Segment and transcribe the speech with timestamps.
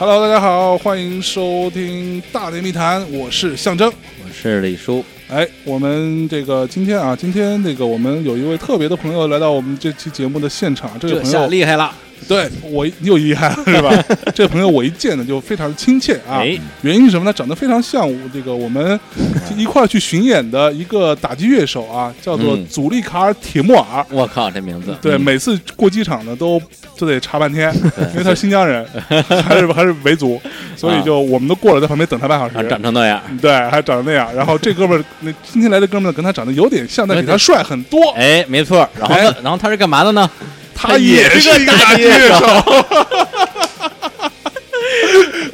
[0.00, 3.92] Hello，大家好，欢迎收听《大内密谈》，我是象征。
[4.22, 11.92] 我是李叔，哎，我们这个今天啊，今天这个我们有一位特别的朋友来到我们这期节目的现场，这个这下朋友厉害了，
[12.26, 13.90] 对我一又厉害了是吧？
[14.34, 17.32] 这个朋友我一见呢就非常亲切啊，哎，原因是什么呢？
[17.32, 18.98] 长得非常像我这个我们
[19.56, 24.04] 一块儿去巡演的一个打击乐手啊，叫做嗯祖利卡尔·铁木尔。
[24.10, 26.60] 我靠，这名字，对，嗯每次过机场呢都
[26.96, 27.72] 都得查半天，
[28.12, 28.84] 因为他是新疆人，
[29.44, 30.40] 还是还是维族，
[30.76, 32.68] 所以就我们都过了，在旁边等他半小啊，时。
[32.68, 34.32] 长成那样，对，还长成那样。
[34.34, 38.10] 然后这哥们儿，那今天来的哥们儿呢跟他长得有点像，但比他帅很多。
[38.12, 38.88] 哎，没错。
[38.98, 40.30] 然后呢，然后他是干嘛的呢？
[40.78, 42.46] 他也是一个打击乐手。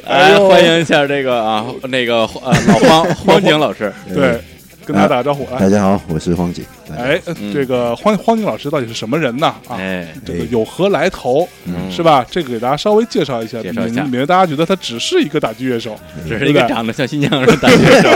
[0.05, 4.39] 哎 哎，呦欢迎一下这个啊，那个呃老荒荒景老师，对，
[4.85, 5.57] 跟大家打个招呼啊。
[5.59, 6.63] 大家好，我是荒井。
[6.87, 7.19] 大家好哎，
[7.51, 9.47] 这个荒荒景老师到底是什么人呢？
[9.67, 11.47] 啊，哎，这个有何来头？
[11.65, 12.23] 嗯是吧？
[12.29, 15.97] 这个给大家稍微介绍一下，介绍一下免免得大家觉得他只是一个打击乐手。
[16.27, 18.09] 只是一个长得像新疆人的打击乐手，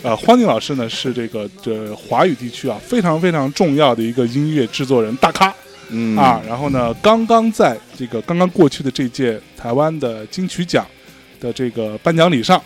[0.02, 5.52] 呃，荒景老师呢是这个这华语地区啊非常非常重要的一个音乐制作人大咖
[5.94, 6.42] 嗯啊。
[6.46, 10.86] 然后呢，刚刚在这个刚刚过去的这届台湾的金曲奖
[11.40, 12.60] 的这个颁奖礼上，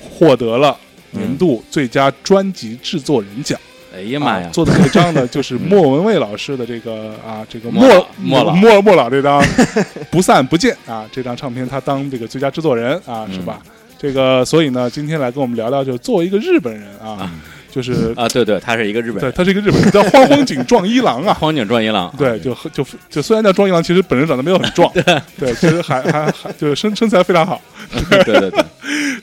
[0.00, 0.76] 获得了
[1.10, 3.58] 年度最佳专辑制作人奖。
[3.94, 9.42] 哎呀妈呀，啊做的这张呢，就是莫文蔚老师的这个 啊，这个莫莫莫老莫莫老这张
[10.12, 13.60] 不散不见啊，这张唱片他当这个最佳制作人啊，嗯是吧？
[13.98, 17.32] 这个所以呢，今天来跟我们聊聊，就作为一个日本人啊，
[17.70, 19.30] 就是啊，对对，他是一个日本人。
[19.30, 21.34] 对，他是一个日本人，叫荒荒井壮一郎啊。
[21.38, 24.90] 荒井壮一郎，对，就就就虽然叫壮一郎，其实本人长得没有很壮，
[25.38, 27.60] 对，其实还还还就是身身材非常好，
[28.10, 28.64] 对对对，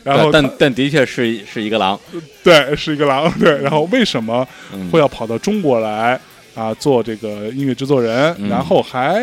[0.04, 2.00] 然后但但的确是是一个狼，
[2.44, 4.90] 对是一个狼，对，然后为什么嗯。
[4.92, 6.20] 会要跑到中国来
[6.54, 8.48] 啊做这个音乐制作人，嗯。
[8.48, 9.20] 然后还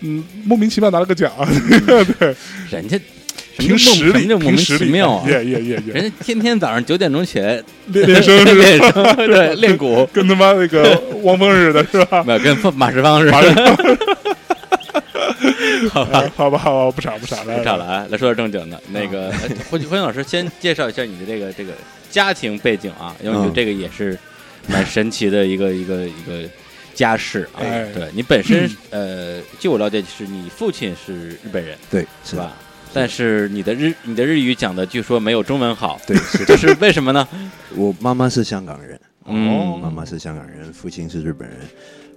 [0.00, 1.32] 嗯莫名其妙拿了个奖，
[2.18, 2.34] 对，
[2.70, 2.98] 人家
[3.58, 5.28] 凭什么实力，叫莫什么叫莫名凭实力，其妙啊？
[5.28, 12.22] 耶耶耶耶，人家天天早上九点钟起来练练声 练声，对，练鼓，跟他妈那个汪峰似的，是吧？
[12.24, 14.06] 没有跟马世芳似的。
[15.90, 18.06] 好吧，好吧，好吧，不傻不傻，了不吵了，啊！
[18.08, 18.80] 来说点正经的。
[18.90, 19.38] 那个哎
[19.70, 21.72] 霍霍老师先介绍一下你的这个这个
[22.10, 24.18] 家庭背景啊，因为我觉得嗯这个也是
[24.66, 26.48] 蛮神奇的一个一个一个
[26.94, 27.60] 家世啊。
[27.60, 32.52] 哎对你本身呃，据我了解，是你父亲是日本人对，是是吧？
[32.94, 33.00] 吧？
[33.00, 37.26] 但是你的日你的日语讲的据说没有中文好，对，是这是为什么呢？
[37.76, 41.58] 我妈妈是香港人，嗯妈妈是香港人，父亲是日本人，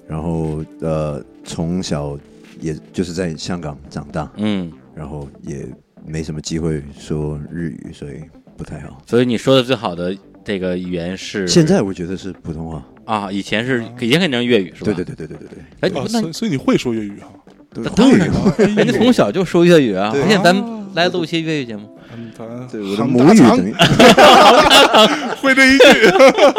[0.07, 2.17] 然后呃，从小
[2.59, 5.65] 也就是在香港长大，嗯，然后也
[6.05, 8.21] 没什么机会说日语，所以
[8.55, 9.01] 不太好。
[9.05, 10.15] 所以你说的最好的
[10.45, 12.85] 这个语言是现在我觉得是普通话。
[13.05, 14.91] 啊，以前是以前肯定是粤语是吧？
[14.91, 17.27] 对对对对对对对，哎，啊，那所以所以你会说粤语哈？
[17.31, 17.46] 对那
[17.95, 18.29] 当然
[18.75, 20.55] 人家从小就说粤语啊，对而且咱
[20.95, 21.83] 来录一期粤语节目。
[22.15, 22.31] 嗯，
[22.71, 23.73] 对我的母语等于
[25.41, 25.85] 会这一句，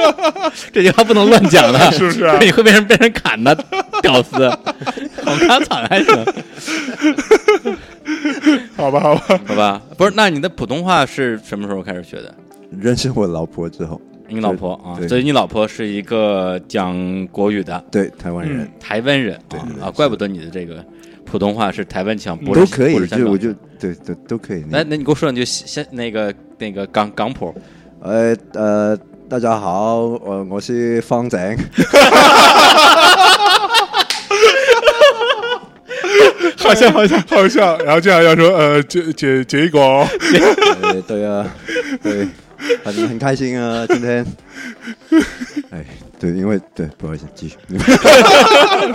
[0.73, 3.55] 这句话不能乱讲的，是不是啊你会被人被人砍的，
[4.03, 4.49] 屌丝。
[5.25, 6.15] 好看惨还行，
[8.77, 9.83] 好吧，好吧，好吧？
[9.97, 12.35] 不是，那你的普通话是什么时候开始学的？
[12.81, 19.37] 认识我老婆之后，你老婆啊，对所以你老婆是一个讲国语的对台湾人嗯台湾人
[19.83, 20.85] 啊，怪不得你的这个
[21.31, 24.63] 普通话是台湾腔，不是都可以，就我就对对都可以。
[24.71, 27.55] 来，那你给我说两句先那个那个港港普，
[28.01, 28.97] 呃呃，
[29.29, 31.41] 大家好，我我是方正。
[36.57, 40.07] 好像好像好像，然后这样要说呃结结结果，
[40.83, 41.47] 呃， 对啊，
[42.03, 42.27] 对，
[42.85, 44.25] 很很开心啊，今天。
[45.71, 45.85] 哎，
[46.19, 47.57] 对，因为对，不好意思，继续。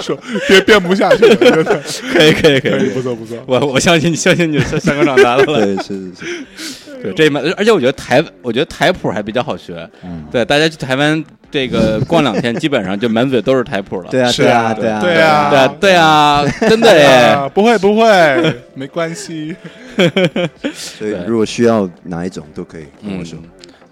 [0.02, 0.18] 说
[0.48, 1.36] 别编不下去了，
[2.14, 5.66] 可以可以可可以，不错不错，我我相信你，相信你香香港长大的 了。
[5.66, 6.26] 对，是是
[6.58, 9.88] 是，对，这门，而且我觉得台，我觉得台谱还比较好学。
[10.04, 14.10] 嗯，对，大家去台湾这个逛两天，基本上就满嘴都是台谱了。
[14.10, 19.56] 对啊，是啊对啊，对啊，对啊对啊，对啊，真的不会不会，没关系，
[20.74, 23.40] 所以如果需要哪一种都可以跟我嗯说。，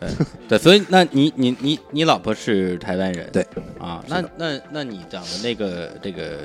[0.02, 0.10] 对
[0.50, 3.46] 对，所以那你你你你老婆是台湾人，对
[3.80, 6.40] 啊，那那那你讲的那个这个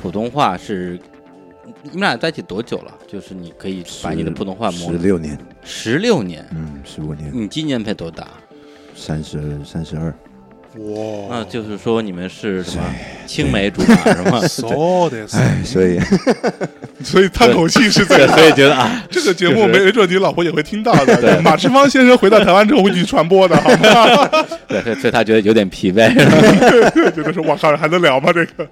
[0.00, 1.00] 普通话是，
[1.82, 2.98] 你们俩在一起多久了？
[3.08, 8.28] 就是你可以把你的普通话磨十六年，十六年，嗯，十五年，你今年才多大？
[8.94, 10.14] 三十三十二，
[10.76, 12.84] 哇，那就是说你们是什么
[13.26, 13.96] 青梅竹马
[14.46, 14.70] 是吗
[15.32, 15.98] 哎，所以
[17.02, 18.36] 所以叹口气是怎对，样？
[18.38, 21.20] 所以觉得啊，这个节目就是没准你老婆也会听到的。
[21.20, 24.30] 对马志芳先生回到台湾之后会去传播的，好吗？
[24.68, 26.08] 对，所以他觉得有点疲惫。
[27.14, 28.32] 觉得说，我靠，还能聊吗？
[28.32, 28.68] 这个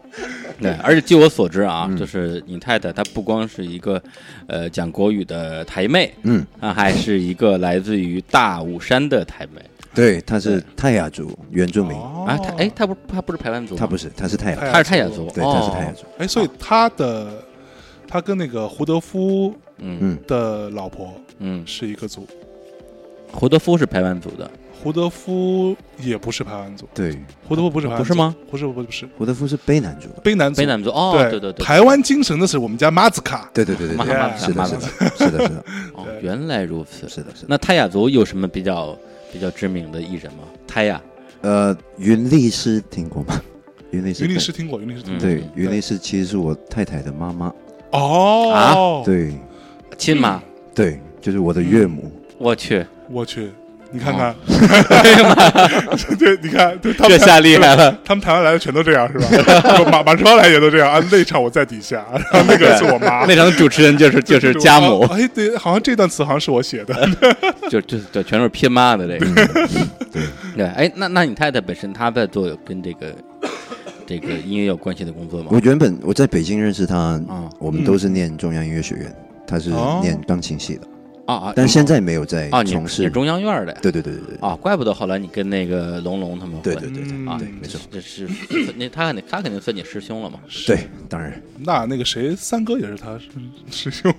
[0.61, 4.01] 对，而且据我所知啊，嗯就是你太太她不光是一个
[4.47, 9.61] 呃讲国语的台妹，嗯，她，还是一个来自于大武山的台妹
[9.95, 12.37] 对，他是泰雅族原住民，啊。
[12.37, 15.95] 他哎，他不他不是排湾族吗，他不是，他是泰雅族，她是泰雅族，对，他是泰雅哦。
[15.97, 17.43] 族，哎，所以他的
[18.07, 19.99] 他跟那个胡德夫嗯。
[20.01, 22.27] 嗯，的老婆嗯，是一个族，
[23.33, 24.51] 胡德夫是排湾族的，
[24.83, 28.35] 胡德夫也不是排湾族，对，胡德夫不是排，不是吗？
[28.51, 29.09] 不是，不是，不是。
[29.17, 30.09] 胡德夫是卑南族。
[30.09, 31.31] 的，卑南族，卑南族哦，对。
[31.31, 34.67] 对对对，台湾精神的是我们家马子卡，对对对对是的，是的，
[35.17, 35.65] 是的，
[35.95, 37.09] 哦，原来如此。
[37.09, 37.47] 是的，是的。
[37.49, 38.97] 那泰雅族有什么比较
[39.33, 40.45] 比较知名的艺人吗？
[40.67, 41.01] 他呀，
[41.43, 43.41] 呃，云丽师听过吗？
[43.91, 47.53] 云丽师，云丽师听过，云丽师听过，对，嗯云丽师其实是我太太的妈妈，
[47.93, 49.35] 哦，，啊对。
[49.97, 50.41] 亲妈，
[50.75, 53.51] 对，就是我的岳母，我去，我去，
[53.91, 54.35] 你看看，
[56.19, 57.99] 对，你看，对他们这下厉害了。
[58.05, 59.85] 他们台湾来的全都这样是吧？
[59.91, 67.09] 马马志芳来也都这样啊，那场我在底下，然后那个是我妈，那场的主持人就是 就是家母，哎，对，好像这段词好像是我写的，
[67.71, 69.35] 就就就全是偏妈的这个。
[70.13, 70.23] 对，
[70.57, 73.07] 对，哎，那那你太太本身她在做有跟这个
[74.07, 75.59] 这个音乐有关系的工作吗我？
[75.61, 79.15] 原本我在北京认识他，啊我们都是念中央音乐学院，
[79.47, 80.83] 他是哦念钢琴系的，
[81.29, 81.53] 啊啊！
[81.55, 83.11] 但现在没有在啊，从事是。
[83.11, 83.73] 中央院的？
[83.83, 88.27] 对对对对对，啊，怪不得后来你跟那个龙龙他们混对对对对嗯啊，对，没错，这是
[88.77, 90.39] 那他肯定他肯定算你师兄了嘛？
[90.67, 93.19] 对，当然那那个谁，三哥也是他
[93.71, 94.11] 师师兄，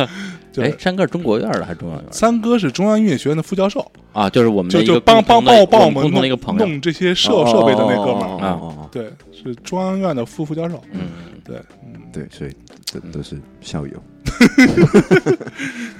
[0.52, 4.28] 就哎，三哥是中国院的还是中央院三哥是中央音乐学院的副教授，啊？
[4.28, 6.66] 就是我们的就就帮帮帮我帮我们共同的一个弄朋友。
[6.66, 11.00] 弄这些设哦设备的那哥们哦儿，哦哦哦对，是中央院的副副教授，嗯，
[11.42, 12.50] 对，嗯，对，所以
[12.84, 14.02] 这都是校友。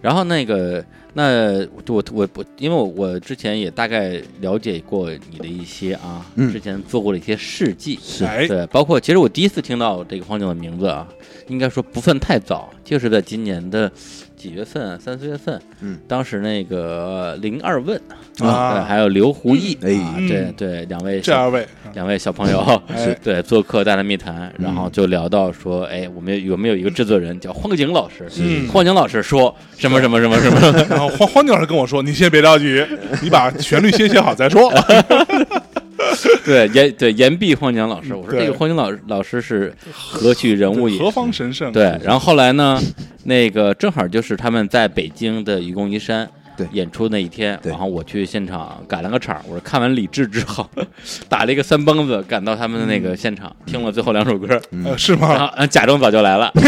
[0.00, 6.50] 然后那个，那我我我，因为我我之前也大概了解过你的一些啊，嗯。
[6.50, 8.24] 之前做过的一些事迹，是。
[8.24, 11.06] 哎，对，包括其实我第一次听到这个黄景的名字啊，
[11.48, 13.90] 应该说不算太早，就是在今年的
[14.40, 18.00] 几月份，三四月份，嗯，当时那个林二问。
[18.38, 18.72] 啊。
[18.72, 19.90] 对，还有刘胡毅，哎。
[20.26, 23.14] 对对，两位这二位，两位小朋友 哎。
[23.22, 28.26] 对做客大内密谈，然后就聊到说，哎，我们有没有一个制作人叫荒井老师？
[28.40, 28.66] 嗯。
[28.68, 32.82] 荒井老师说什么什么什么什么， 然后荒荒井老师跟我说：“你先别着急，
[33.20, 34.72] 你把旋律先写好再说。
[36.44, 40.98] 对言对言毕荒井老师，我说这个荒井老老师是何许人物也？
[40.98, 41.72] 何方神圣？
[41.72, 42.80] 对，然后后来呢，
[43.24, 46.28] 那个正好就是他们在北京的愚公移山。
[46.56, 50.68] 对演出那一天，然后我去现场赶了个场，我说看完李志之后，
[51.26, 55.38] 打了一个三蹦子，赶到他们的那个现场，听了最后两首歌，呃，是然吗？
[55.38, 56.52] 后呃贾政早就来了，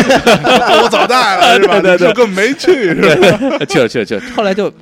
[0.83, 1.75] 我早带了是吧？
[1.83, 3.59] 对对对就根本没去是吧？
[3.69, 4.73] 去了去了去了，后来就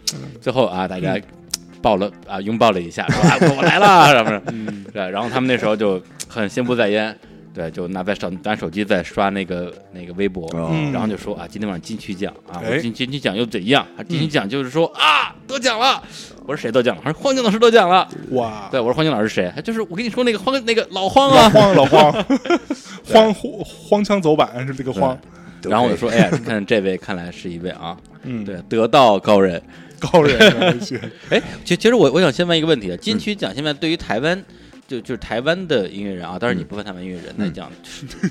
[0.41, 1.19] 最后啊，大家
[1.83, 4.43] 抱了啊拥抱了一下，说啊我我来了，
[5.11, 7.17] 然后他们那时候就很心不在焉，
[7.55, 10.49] 对，就拿在手拿手机在刷那个那个微博，
[10.93, 13.87] 然后就说啊，今天晚上金曲奖啊，哎我金金曲奖又怎样？
[13.97, 16.03] 啊，金曲奖就是说啊，得奖了。
[16.47, 17.03] 我说谁得奖了？
[17.05, 18.09] 他说荒井老师得奖了。
[18.31, 19.53] 哇，对，我说荒井老师是谁？
[19.55, 21.51] 他就是我跟你说那个荒那个老荒啊老啊。
[21.55, 22.13] 荒老荒，
[23.05, 25.17] 荒荒腔走板是这个荒，
[25.63, 29.63] 然后我就说，哎呀，看这位看来是一位啊，嗯，对，得道高人。
[30.01, 30.99] 高人行，
[31.31, 34.43] 哎，其其实我我想先问一个问题啊，金曲奖现在对于台湾，
[34.89, 37.71] 就就是台湾的音乐人啊，当然你不分台湾音乐人来讲，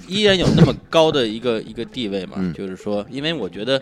[0.08, 2.34] 依然有那么高的一个 一个地位嘛？
[2.38, 3.82] 嗯就是说，因为我觉得，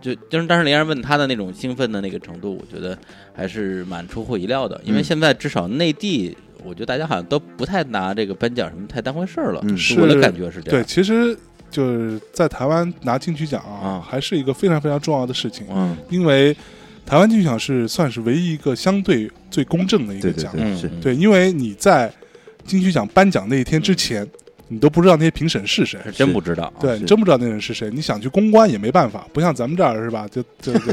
[0.00, 2.98] 就就是当时林然问他的那种兴奋的那个程度，我觉得
[3.34, 6.36] 还是蛮出乎意料的，因为嗯现在至少内地。
[6.64, 9.62] 我觉得大家好像都不太拿这个颁奖什么太当回事儿了，
[10.00, 11.36] 我的感觉是这样对，其实
[11.70, 16.56] 就是在台湾拿金曲奖啊啊，还是一个非常非常重要的事情，嗯因为
[17.06, 20.52] 台湾金曲奖是算是唯一一个相对最公正的一个对对奖，
[21.00, 22.12] 对，因为你在
[22.64, 24.26] 金曲奖颁奖那一天之前，
[24.66, 26.00] 你都不知道那些评审是谁。
[26.04, 26.72] 是真不知道啊。
[26.80, 30.26] 对，是你真不知道那人是谁，你想去公关也没办法，不像咱们这儿是吧？
[30.34, 30.92] 就就就，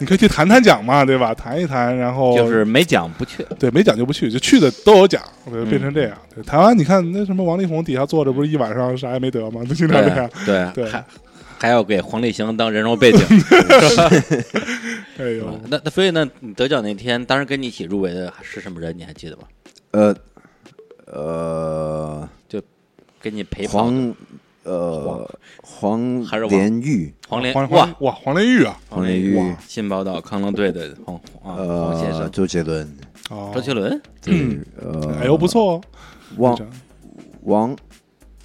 [0.00, 1.32] 你可以去谈谈奖嘛，对吧？
[1.32, 3.46] 谈一谈，然后就是没奖不去。
[3.56, 6.18] 对没奖就不去，就去的都有奖，对变嗯成这样。
[6.34, 9.62] 对，台湾你看那什么王力宏底下坐着，不是一晚上啥也没得吗？
[9.64, 10.28] 就经常这样。
[10.44, 11.04] 对对还
[11.62, 13.20] 还要给黄立行当人肉背景。
[15.16, 18.98] 哎呦，那那所以呢，你得奖那天，当时跟你一起入围的是什么人？
[18.98, 19.42] 你还记得吗？
[19.92, 20.12] 呃
[21.06, 22.60] 呃就
[23.20, 23.78] 给你陪跑的。
[23.78, 24.14] 黄
[24.64, 25.30] 呃
[25.62, 26.24] 黄。
[26.24, 26.52] 还是王？
[26.52, 27.14] 连玉。
[27.28, 27.86] 黄黄连哇。
[27.86, 28.76] 黄哇黄连玉啊。
[28.88, 29.36] 黄连玉。
[29.36, 31.14] 哇新宝岛康乐队的黄
[31.44, 32.30] 啊黄先呃生。
[32.32, 32.92] 周杰伦。
[33.30, 34.02] 哦，周杰伦？
[34.20, 35.80] 对嗯，呃，哎呦不错哦，
[36.38, 36.58] 王
[37.42, 37.76] 王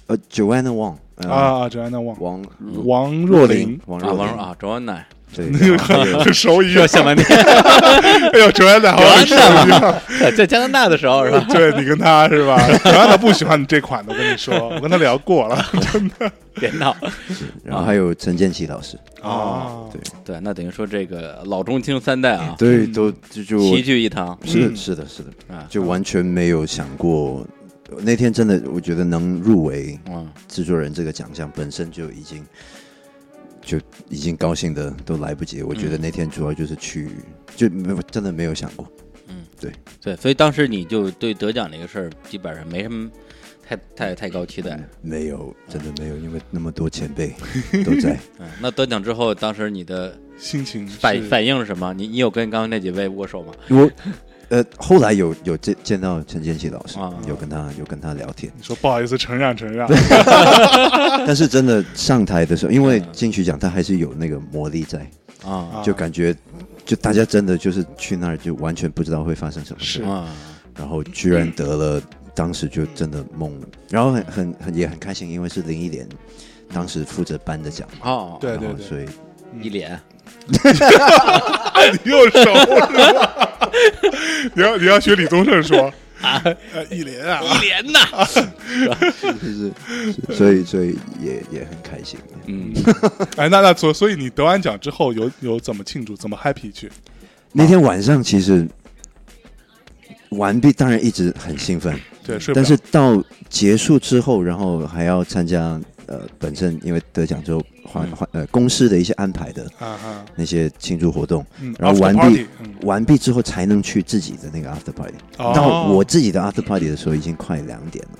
[0.06, 2.42] 呃 Joanna Wang 呃啊，这安娜旺，王
[2.84, 4.18] 王若琳，王啊，若琳。
[4.18, 7.26] 王啊，周安娜， 对， 然后还有手语这想半天，
[8.32, 10.02] 哎呦，周安娜好像手语啊，
[10.36, 11.44] 在加拿大的时候是吧？
[11.50, 12.56] 对你跟他是吧？
[12.84, 16.30] 周安娜不喜欢你这款的，我跟你说，我跟他聊过了真的。
[16.54, 16.96] 别闹。
[17.62, 20.00] 然后还有陈建奇老师，啊，对。
[20.24, 24.36] 对，那等于说这个老中青三代啊，对，都就就齐聚一堂。
[24.42, 27.46] 嗯是的，是的，是的，啊，就完全没有想过。
[28.02, 32.44] 那天真的，我觉得能入围嗯，制作人这个奖项本身就已经
[33.62, 33.78] 就
[34.08, 35.62] 已经高兴的都来不及。
[35.62, 37.08] 我觉得嗯那天主要就是去，
[37.56, 38.86] 就没有真的没有想过。
[39.28, 43.10] 嗯对对，所以当时你就对得奖这个事儿基本上没什么
[43.66, 44.78] 太太太高期待。
[45.02, 47.34] 没有，真的没有，因为那么多前辈
[47.84, 48.18] 都在。
[48.38, 51.92] 嗯，那得奖之后，当时你的心情反反应是什么？
[51.92, 53.52] 你你有跟刚刚那几位握手吗？
[53.68, 53.90] 我
[54.48, 59.88] 呃后来有有见见到陈建奇老师啊，有跟他有跟他聊天，你说不好意思，承让承让，
[61.26, 63.06] 但是真的上台的时候，因为嗯。
[63.12, 64.98] 金曲奖它还是有那个魔力在，
[65.44, 65.52] 啊。
[65.74, 66.34] 啊就感觉
[66.84, 69.98] 就大家真的就是去那儿就完全不知道会发生什么事。
[69.98, 70.26] 是，啊，
[70.76, 72.02] 然后居然得了，
[72.34, 76.08] 当时就真的懵了，然后很很很也很开心，因为是林忆莲
[76.72, 79.06] 当时负责颁的奖，哦，对对对，然后所以
[79.60, 80.00] 一脸。
[80.48, 82.80] 你又熟是
[83.14, 83.48] 吧？
[84.54, 85.92] 你要你要学李宗盛说。
[86.20, 86.42] 啊，
[86.74, 88.00] 呃，一连啊，一连呐，
[89.22, 90.34] 就是是。
[90.34, 92.18] 所以所以也也很开心。
[92.46, 92.72] 嗯，
[93.36, 96.90] 哎，那那所所以你得完奖之后有有怎么庆祝，怎么 happy 去？
[97.52, 98.66] 那天晚上其实
[100.30, 109.66] 完毕，当然一直很兴奋，对，睡不但是到结束之后，然后还要参加呃本身因为得奖之后换嗯换呃公司的一些安排的
[110.34, 115.14] 那些庆祝活动，嗯，然后完毕嗯，完毕之后才能去自己的那个 after party。
[115.38, 118.18] 哦到我自己的 after party 的时候已经快两点了。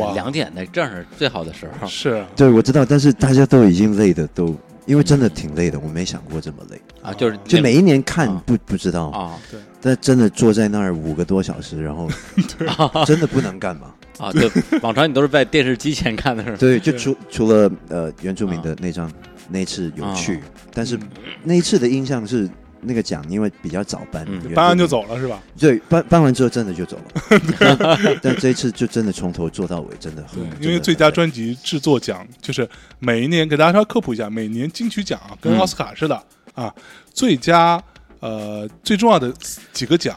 [0.00, 1.86] 哇，两点那正是最好的时候。
[1.86, 6.80] 是啊对，我知道，但是大家都已经累的都，因为真的挺累的，我没想过这么累。
[7.02, 12.08] 啊，就是就每一年看啊不不知道，啊对但真的坐在那儿五个多小时，然后
[13.06, 13.94] 真的不能干嘛。
[14.18, 14.50] 啊，对，
[14.82, 16.56] 往常你都是在电视机前看的是吧？
[16.58, 19.10] 对，就除除了呃原住民的那张
[19.48, 20.40] 那一次有趣，
[20.72, 20.98] 但是
[21.44, 22.48] 那一次的印象是
[22.80, 25.42] 那个奖因为比较早颁，嗯原住民颁完就，走了是吧？
[25.58, 27.98] 对，颁颁完之后真的就走了。
[28.22, 32.68] 但这一次就真的从头做到尾，真的很，因为最佳专辑制作奖就是
[32.98, 36.22] 每一年给大家稍微科普一下，每年金曲奖啊跟嗯奥斯卡似的
[36.54, 36.72] 啊，
[37.12, 37.82] 最佳
[38.26, 39.32] 呃最重要的
[39.72, 40.16] 几个奖，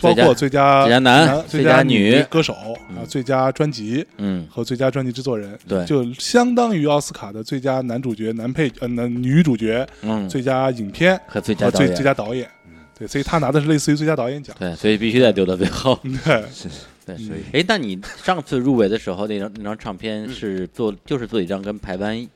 [0.00, 5.84] 包括最佳最佳男最最佳女女歌手啊，最佳专辑嗯，和最佳专辑制作人，对。
[5.84, 12.48] 就相当于奥斯卡的最佳男主角、男配呃男女主角、嗯，最佳影片和最佳最最，佳导演。
[12.98, 14.56] 对，所以他拿的是类似于最佳导演奖。
[14.58, 15.96] 对，所以必须得留到最后。
[16.24, 16.68] 对， 是
[17.06, 22.30] 对，所以哎，那你上次入围的时候，那张那张唱片是做，就是做一张跟台湾对台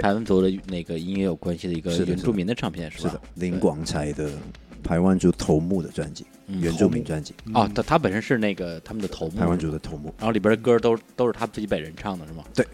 [0.00, 3.10] 湾族的那个音乐有关系的一个原住民的唱片，是吧？
[3.10, 4.30] 是的？，林广才的
[4.82, 12.42] 台湾族头目的专辑，嗯原住民专辑，哦，他他本身是那个他们的头目，台湾族的头目，然后里边的歌都都是他自己本人唱的，是吗？
[12.54, 12.66] 对。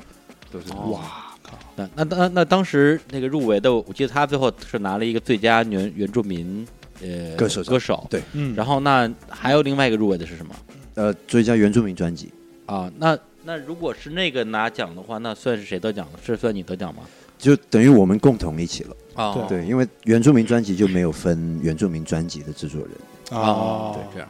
[0.50, 0.92] 都是哦。
[0.92, 6.66] 哇靠，那那那那当时那个入围的，我记得他最后是拿了一个最佳原原住民
[7.02, 7.74] 呃歌手奖。
[7.74, 8.22] 歌手，对。
[8.32, 10.54] 嗯，然后那还有另外一个入围的是什么？
[10.94, 12.32] 呃最佳原住民专辑，
[12.64, 12.90] 啊？
[12.96, 13.14] 那
[13.48, 16.20] 那如果是那个拿奖的话，那算是谁得奖了？
[16.22, 17.00] 是算你得奖吗？
[17.38, 18.94] 就等于我们共同一起了。
[19.14, 19.46] 哦。
[19.48, 22.90] 对，因为原住民专辑就没有分原住民专辑的制作人，
[23.30, 24.28] 哦，对，这样，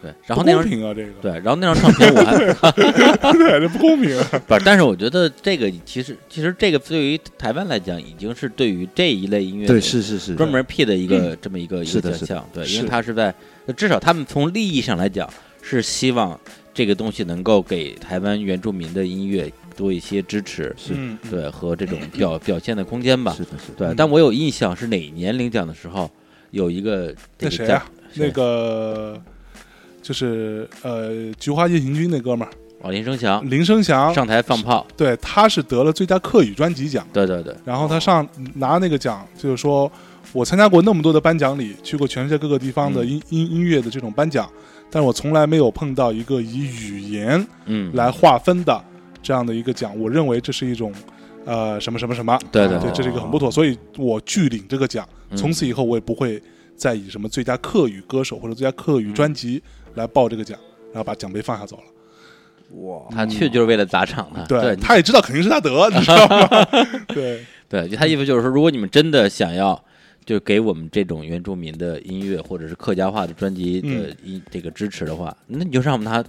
[0.00, 2.36] 对，然后那张不公平啊，这个，对，然后那张唱片我还
[3.34, 4.24] 对，这不公平啊。
[4.46, 13.34] 不，但是我觉得这个其实其实这个对于台湾来讲，已经是对于这一类音乐对，是是是，专门辟的一个这么一个一个奖项，对，因为他是在
[13.76, 15.28] 至少他们从利益上来讲
[15.60, 16.38] 是希望
[16.74, 20.92] 这个东西能够给台湾原住民的音乐多一些支持，是。
[20.94, 23.32] 嗯，对和这种表 表现的空间吧。
[23.32, 23.86] 是，的是的，对。
[23.88, 26.10] 嗯但我有印象是哪年领奖的时候
[26.50, 27.90] 有一个这个奖那谁啊？
[28.14, 29.22] 那个
[30.02, 32.50] 就是呃《菊花夜行军》那哥们儿。
[32.82, 33.48] 哦林生祥。
[33.48, 37.06] 林生祥，上台放炮，对，他是得了最佳客语专辑奖。
[37.14, 39.90] 对对对，然后他上拿那个奖，就是说
[40.32, 43.08] 我参加过那么多的颁奖礼，去过全世界各个地方的嗯。
[43.08, 44.46] 音音音乐的这种颁奖，
[44.94, 48.80] 但是我从来没有碰到一个以语言嗯，来划分的
[49.20, 49.98] 这样的一个奖。
[49.98, 50.92] 我认为这是一种
[51.44, 55.04] 呃什么什么什么，啊对，对对对这是一个很不妥，所以我拒领这个奖。
[55.30, 56.40] 嗯从此以后，我也不会
[56.76, 59.60] 再以什么最佳客语歌手或者最佳客语专辑
[59.94, 60.56] 来报这个奖，
[60.92, 61.82] 然后把奖杯放下走了。
[62.82, 66.64] 哇，他去就是为了砸场的，对，他也知道肯定是他得，你知道吗？
[67.12, 69.84] 对，对，就他意思就是说，如果你们真的想要
[70.24, 76.22] 就给我们这种原住民的音乐或者是客家话的专辑的音这个支持的话，那你就让我们拿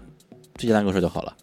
[0.56, 1.36] 最佳男歌手就好了，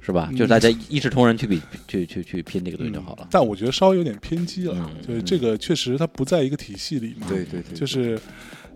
[0.00, 0.28] 是吧？
[0.30, 3.28] 嗯就是大家一视同仁去比去去去拼这个东西就好了。
[3.30, 7.26] 但我觉得稍微有点偏激了，嗯就是这个确实它不在一个体系里嘛。
[7.28, 8.18] 对对对，就是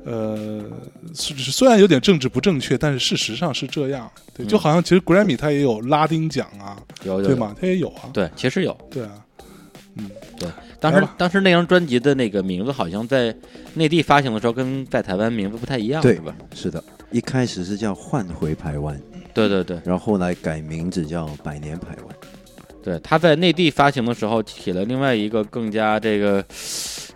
[0.04, 0.64] 呃，
[1.12, 4.10] 虽然有点政治不正确，但是事实上是这样。
[4.32, 7.54] 对，嗯就好像其实 Grammy 它也有拉丁奖啊，有有有对吗？
[7.60, 8.10] 它也有啊。
[8.12, 8.76] 对，其实有。
[8.90, 9.24] 对啊，
[9.98, 10.10] 嗯，
[10.80, 13.34] 当时当时那张专辑的那个名字好像在
[13.74, 16.34] 内地发行的时候跟在台湾名字不太一样，对吧？
[16.54, 19.00] 是的，一开始是叫换回台湾，
[19.34, 19.80] 对对对。
[19.84, 22.16] 然后后来改名字叫百年台湾。
[22.82, 26.42] 对，他在内地发行的时候起了另外一个更加这个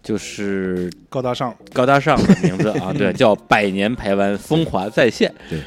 [0.02, 5.60] 就是高大上，高大上的名字啊， 对，叫百年台湾风华再现，对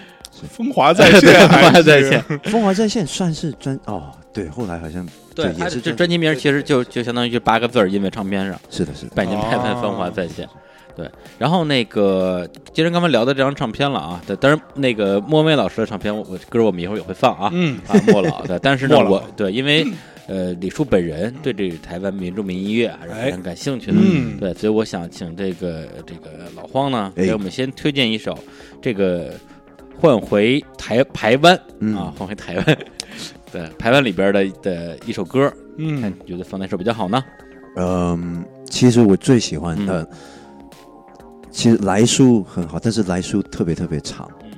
[0.50, 2.24] 风华在对线，风华再现。
[2.52, 10.48] 风华在线算是专哦，对，后来好像对，也是他这专辑名其实就就相当于就八个字儿，印在唱片上，是的，是的，百年台湾风华再现。
[10.96, 11.06] 对，
[11.38, 19.86] 然后那个，既然刚才聊到这张唱片了啊，对，当然那个莫文蔚老师的唱片，我我歌我们一会儿也会放啊，嗯，啊，莫老的，但是呢，我对，因为
[20.28, 28.34] 呃，李叔本人对这个台湾民族民音乐还是非常感兴趣的，嗯对，所以我想请这个这个老荒呢，哎给我们先推荐一首
[28.82, 29.34] 这个
[30.00, 32.78] 换回台台湾嗯啊，换回台湾，
[33.56, 37.24] 对，排湾里边的的一首歌，看嗯你觉得放哪首比较好呢？
[37.78, 40.08] 嗯，其实我最喜欢嗯呃，
[41.52, 44.52] 其实来书很好，但是来书特别特别长，嗯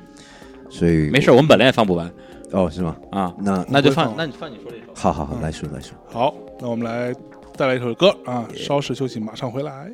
[0.68, 2.12] 所以没事，我们本来也放不完
[2.52, 2.98] 哦，是吗？
[3.12, 4.94] 啊，那那就放，那你放你说这首。
[4.96, 5.94] 好好好，嗯来书来书。
[6.08, 7.14] 好，那我们来
[7.56, 9.94] 带来一首歌啊，稍事休息，马上回来。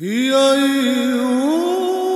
[0.00, 2.07] 咿呀咿哟，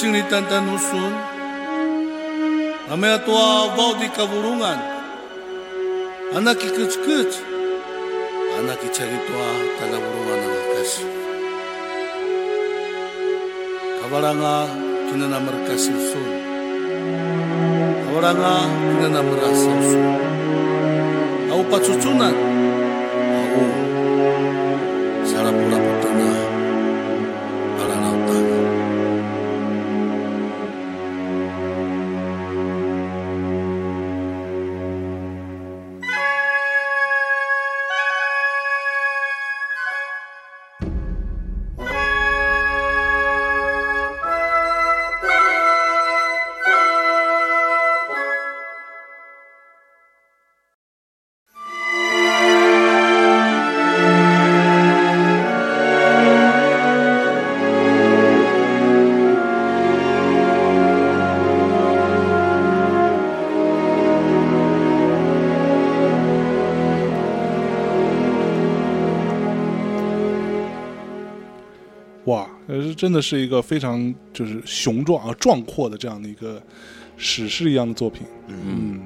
[0.00, 1.12] sing di tanda nusun,
[2.88, 4.80] ame atua bau di kaburungan,
[6.40, 7.30] anak ikut-ikut,
[8.64, 11.08] anak icari tua tangga burungan anak kasih.
[14.00, 14.56] Kabaranga
[15.12, 16.28] kina na merkasih husun,
[18.08, 20.00] kabaranga kina na merasa aku
[21.52, 22.32] Au pacucunan,
[73.00, 76.62] 真的是一个非常就是雄壮啊、壮阔的这样的一个
[77.16, 78.26] 史诗一样的作品。
[78.46, 79.00] 嗯，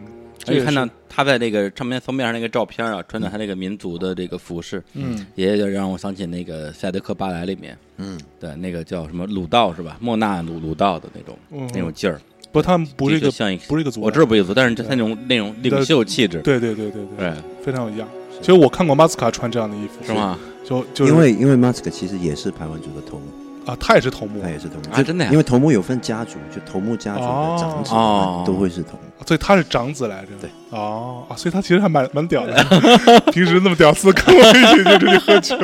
[0.48, 9.96] 而且看到他在那个唱片封面上那个照片啊，穿着他那个民族的这个服饰，嗯也让我想起那个《赛德克巴莱》里面，嗯，对，那个叫什么鲁道是吧？
[10.00, 18.08] 莫纳鲁鲁道的那种、嗯那种劲儿，不，他们不是一个像一个不是一个族，我知道不是一个族，但是他那种那种领袖气质，对对对对对，对，非常有样。
[18.40, 20.12] 其实我看过马斯卡穿这样的衣服，是？
[20.12, 20.36] 吗？
[20.64, 23.26] 就就是因为因为马斯卡其实也是排湾族的头目，
[23.66, 27.26] 啊，他也是头目他，也是头目就啊真的呀因为头目有份家族，就头目家族的
[27.58, 28.98] 长子哦都会是头目。
[29.26, 30.28] 所以他是长子来着。
[30.38, 32.52] 对，哦啊，所以他其实还蛮蛮屌的。
[33.32, 35.56] 平时那么屌丝，跟我一起就出去喝酒，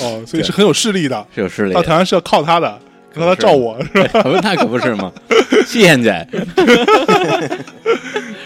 [0.00, 1.26] 哦，所以是很有势力的。
[1.34, 2.78] 是有势力到台湾是要靠他的，
[3.12, 4.22] 靠他罩我是吧？
[4.22, 5.10] 的，那可不是吗？
[5.66, 6.24] 现在，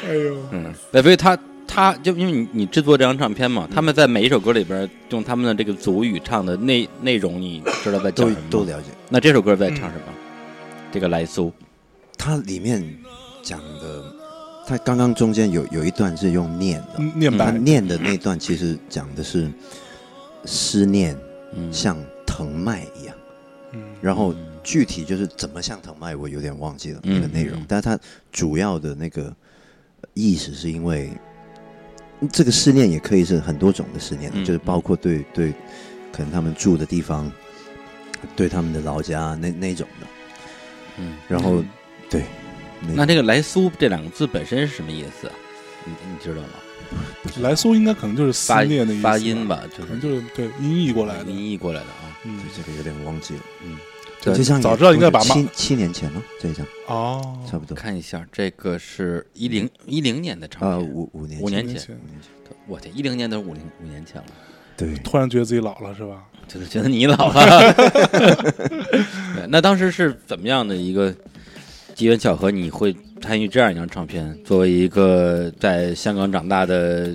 [0.08, 1.36] 哎呦，嗯，对，所以他
[1.68, 8.46] 他就因为你你制作这张唱片嘛，他们在每一首歌里边用他们的这个族语唱的内内容，你知道在讲都什么吗？
[8.50, 8.88] 都了解。
[9.10, 10.12] 那这首歌在唱什么？
[10.90, 11.52] 这个来苏，
[12.16, 12.82] 它里面
[13.42, 14.02] 讲的，
[14.66, 19.48] 它刚刚中间有有一段是用念的，他念白，念的那段其实讲的是
[20.46, 21.14] 思念
[21.54, 23.14] 嗯，像藤蔓一样，
[23.74, 23.82] 嗯。
[24.00, 27.60] 然后具体就是怎么像藤蔓，我有点忘记了嗯那个内容。
[27.60, 27.98] 嗯，但是它
[28.32, 29.30] 主要的那个
[30.14, 31.10] 意思是因为
[32.32, 35.52] 这个思念也可以是很多种的思念，嗯就是包括对对，
[36.12, 37.30] 可能他们住的地方，
[38.34, 40.06] 对他们的老家那那种的，
[40.98, 41.68] 嗯，然后嗯
[42.10, 42.24] 对，
[42.94, 45.34] 那这个来苏这两个字本身是什么意思啊？
[45.84, 46.48] 你你知道吗？
[47.40, 51.30] 来苏应该可能就是思念的意思，发音，吧，就可能是就是对音译过来的。
[51.30, 52.18] 音译过来的啊。
[52.24, 53.40] 嗯对，这个有点忘记了。
[53.64, 53.76] 嗯，
[54.22, 57.76] 对这张也早知道应该把七七年前了，这一张哦，差不多。
[57.76, 61.74] 看一下，这个是一零一零年的唱啊，片，五五年五年前。
[61.74, 62.28] 五年前。
[62.66, 64.26] 我天，一零年都五零五年前了，
[64.76, 66.22] 对，突然觉得自己老了是吧？
[66.46, 67.72] 就是觉得你老了。
[68.12, 71.14] 对，那当时是怎么样的一个
[71.94, 74.38] 机缘巧合，你会参与这样一张唱片？
[74.44, 77.08] 作为一个在香港长大的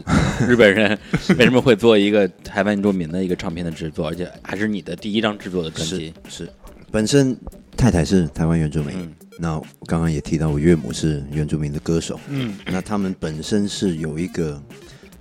[0.48, 0.98] 日本人，
[1.38, 6.14] 为什么会做一个台湾原住民的一个唱片的制作，而且还是你的第一张制作的专是辑？
[6.28, 6.50] 是，
[6.94, 7.36] 本身
[7.76, 9.12] 太太是台湾原住民，嗯。
[9.40, 12.54] 那我刚刚也提到我岳母是原住民的歌手，嗯。
[12.68, 14.62] 那他们本身是有一个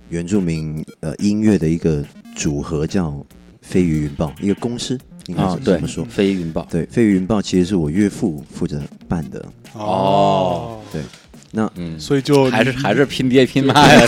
[0.07, 2.05] 原住民呃音乐的一个
[2.35, 3.25] 组合叫
[3.63, 11.01] 飞鱼云豹，一个公司应该是这么说。，飞云豹，对，飞鱼云豹其实是我岳父负责办的，哦，对，
[11.55, 14.07] 那嗯，所以就还是还是拼爹拼妈呀，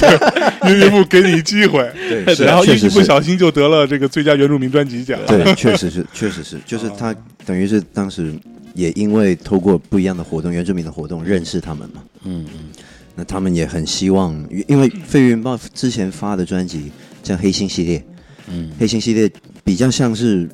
[0.66, 5.20] 岳岳父给你机会，对然后一不小心就得了这个最佳原住民专辑奖。
[5.28, 8.34] 对，确实是，确实是，就是他哦等于是当时
[8.74, 12.02] 也因为透过不一样的活动，原住民的活动认识他们嘛。
[12.24, 12.70] 嗯嗯
[13.16, 14.36] 那他们也很希望，
[14.68, 18.00] 因为飞云豹之前发的专辑叫《黑星系列》，
[18.48, 19.32] 嗯黑星系列
[19.64, 20.50] 比较像是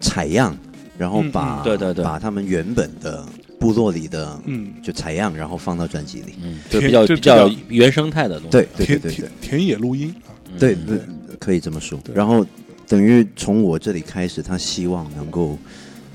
[0.00, 0.54] 采样，
[0.98, 3.24] 然后嗯把、嗯对对对把他们原本的
[3.62, 6.34] 部落里的嗯，就采样，然后放到专辑里。
[6.42, 10.12] 嗯，就比较这比较原生态的东西，对对对田对对田田野录音
[10.58, 10.98] 对对，
[11.38, 11.98] 可以这么说。
[12.12, 12.44] 然后
[12.88, 15.56] 等于从我这里开始，他希望能够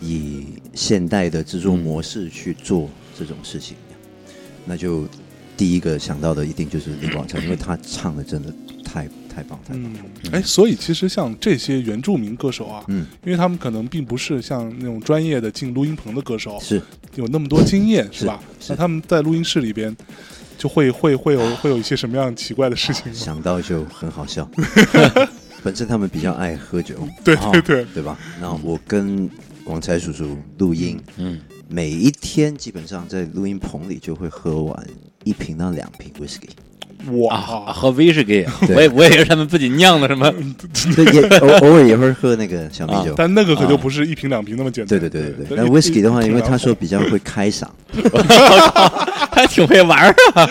[0.01, 3.77] 以现代的制作模式去做这种事情，
[4.65, 5.07] 那就
[5.55, 9.07] 第一个想到的一定就是李广成，因为他唱的真的太
[9.37, 9.83] 太棒太棒。
[9.83, 9.95] 嗯，
[10.31, 16.81] 哎，所以其实像这些原住民歌手啊，嗯，因为他们可能并不是像那种专业的进录音棚的歌手，是
[17.13, 18.41] 有那么多经验，是吧？
[18.59, 19.95] 是那他们在录音室里边
[20.57, 23.13] 就会会会有会有一些什么样奇怪的事情吗？
[23.13, 24.49] 想到就很好笑。
[25.63, 28.17] 本身他们比较爱喝酒，对对对，对吧？
[28.41, 29.29] 那我跟
[29.63, 34.87] 广才叔叔录音，嗯每一天基本上在录音棚里就会喝完
[35.25, 36.49] 一瓶到两瓶 whisky。
[37.11, 40.33] 哇，啊，喝威士忌，我也我也是他们自己酿的什么，
[41.13, 43.13] 也偶偶尔也会喝那个小米酒。
[43.15, 44.99] 但那个可就不是一瓶两瓶那么简单。
[44.99, 45.57] 对对对对对。
[45.57, 47.65] 那一 whisky 的话，因为他说比较会开嗓，
[49.31, 50.49] 还挺会玩儿啊。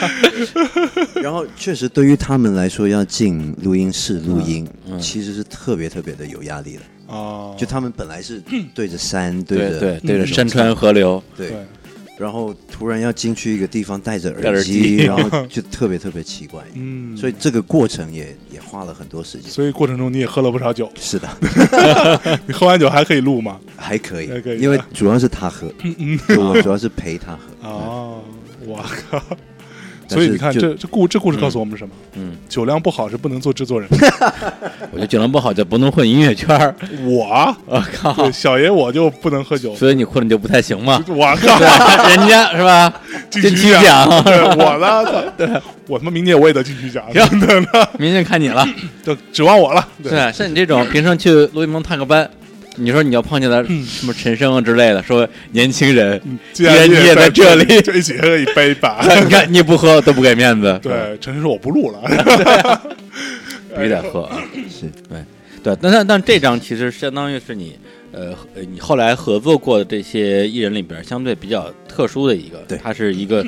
[1.20, 6.82] 然后确实对于他们来说，要进录音室录音，嗯其实是特别特别的有压力的。
[7.08, 8.40] 哦，就他们本来是
[8.74, 11.66] 对着山，对着对对着山川河流，对对，
[12.18, 16.62] 然后突然要进去一个地方戴着耳耳机， 然后就特别特别奇怪。
[16.74, 19.50] 嗯，所以这个过程也也花了很多时间。
[19.50, 21.28] 所以过程中你也喝了不少酒，是的，
[22.46, 23.60] 你喝完酒还可以录吗？
[23.76, 25.72] 还可以还可以，因为主要是他喝，
[26.28, 27.40] 就我主要是陪他喝。
[27.68, 28.22] 哦，
[28.64, 29.22] 我靠！
[30.08, 31.90] 所以你看，这这故这故事告诉我们什么？
[32.14, 33.88] 嗯，酒量不好是不能做制作人。
[34.92, 36.74] 我觉得酒量不好就不能混音乐圈儿。
[37.04, 39.74] 我，我靠对，小爷我就不能喝酒。
[39.74, 41.02] 所以你混的就不太行嘛。
[41.08, 41.58] 我靠！
[41.58, 42.92] 对，人家是吧？
[43.30, 45.32] 金金曲奖，奖，对我呢？
[45.36, 45.48] 对
[45.88, 48.66] 我他妈明年我也得金曲奖，行真的呢，明年看你了。
[49.04, 49.86] 就指望我了。
[50.02, 52.28] 对，对，像你这种平常去录音棚探个班，
[52.76, 59.00] 你说你要碰见了什么陈升啊之类的，说年轻人，嗯既然你也在在这里就一起喝一杯吧。
[59.22, 62.02] 你看你不喝都不给面子，对，陈升说我不录了。
[63.76, 64.42] 必须得喝啊。
[64.70, 65.18] 是对
[65.62, 67.76] 对，但但但这张其实相当于是你
[68.12, 73.44] 呃呃你后来合作过的这些艺人里边相对比较特殊的一个，对它是一个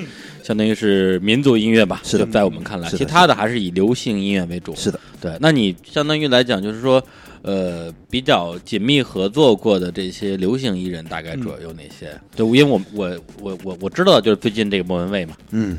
[0.48, 2.24] 相当于是民族音乐吧，是的。
[2.24, 4.74] 就在我们看来，其他的还是以流行音乐为主。
[4.74, 7.02] 是的，对，那你相当于来讲就是说。
[7.42, 12.10] 呃，比较紧密合作过的这些流行艺人，大概主要有哪些？
[12.34, 15.78] 对，因为我我我我我知道，就是最近这个莫文蔚嘛，嗯，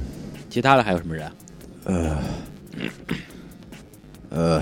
[0.49, 1.25] 其他的还有什么人？
[1.27, 1.33] 啊？
[1.83, 2.21] 呃，
[4.31, 4.61] 呃，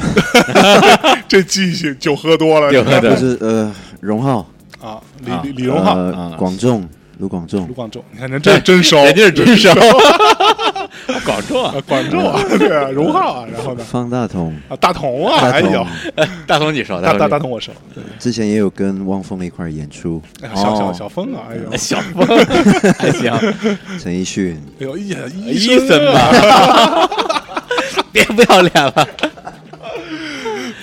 [1.29, 3.15] 这记性酒喝多了，酒喝多就。
[3.15, 4.39] 是呃，荣浩，
[4.81, 6.31] 啊，李啊李李荣浩、啊。
[6.31, 6.89] 呃，广仲，
[7.19, 7.67] 卢广仲。
[7.67, 9.69] 卢，广仲，你看人真真熟，人家是真熟，
[11.25, 11.73] 广州啊。
[11.75, 15.71] 啊，，广州啊，对啊，荣浩啊， 然后呢，方大同，啊，大同啊，哎大同。
[15.73, 15.87] 呦，，
[16.47, 17.71] 大同你熟，大大大同我熟，
[18.19, 20.93] 之前也有跟汪峰一块儿演出，小小哦。
[20.97, 22.25] 小峰啊，哎呦，小峰。
[22.97, 23.31] 还行，
[23.99, 27.09] 陈奕迅，哎呦，医医医生吧，
[28.11, 29.07] 别不要脸了。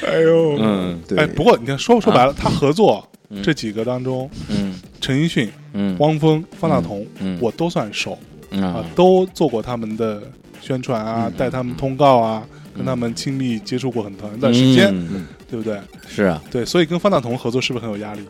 [0.07, 3.07] 哎呦，嗯对，哎，不过你看，说说白了，他合作
[3.43, 4.75] 这几个当中，嗯。
[5.01, 5.97] 陈奕迅、嗯。
[5.99, 8.19] 汪峰、方大同嗯，我都算熟
[8.53, 8.67] 啊。
[8.67, 10.23] 啊，都做过他们的
[10.61, 15.27] 宣传啊嗯，带他们通告啊，跟他们亲密接触过很长一段时间，嗯。
[15.51, 15.79] 对不对？
[16.09, 18.23] 是啊，对，所以跟方大同合作是不是很有压力？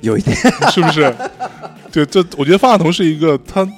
[0.00, 0.36] 有一点，
[0.70, 1.12] 是不是？
[1.90, 3.68] 对，这我觉得方大同是一个他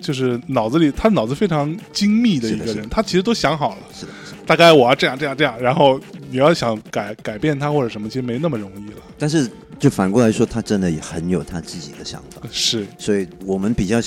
[0.00, 4.12] 就是脑子里他脑子非常精密的一个人，他其实都想好了，是的。
[4.46, 6.00] 大概我要这样这样这样，然后
[6.30, 9.02] 你要想改改变他或者什么，其实没那么容易了。
[9.18, 12.86] 但是就反过来说，他真的也很有他自己的想法，是。
[12.98, 13.98] 所以我们比较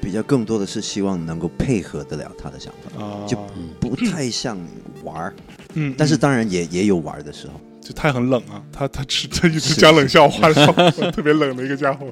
[0.00, 3.36] 比较更多的是希望能够配合得了他的想法，啊，就
[3.80, 4.58] 不太像
[5.02, 5.34] 玩儿，
[5.74, 7.60] 嗯，但是嗯当然也也有玩儿的时候。
[7.84, 10.72] 就他很冷啊，他他吃他一直讲冷笑话，然后
[11.12, 12.06] 特别冷的一个家伙。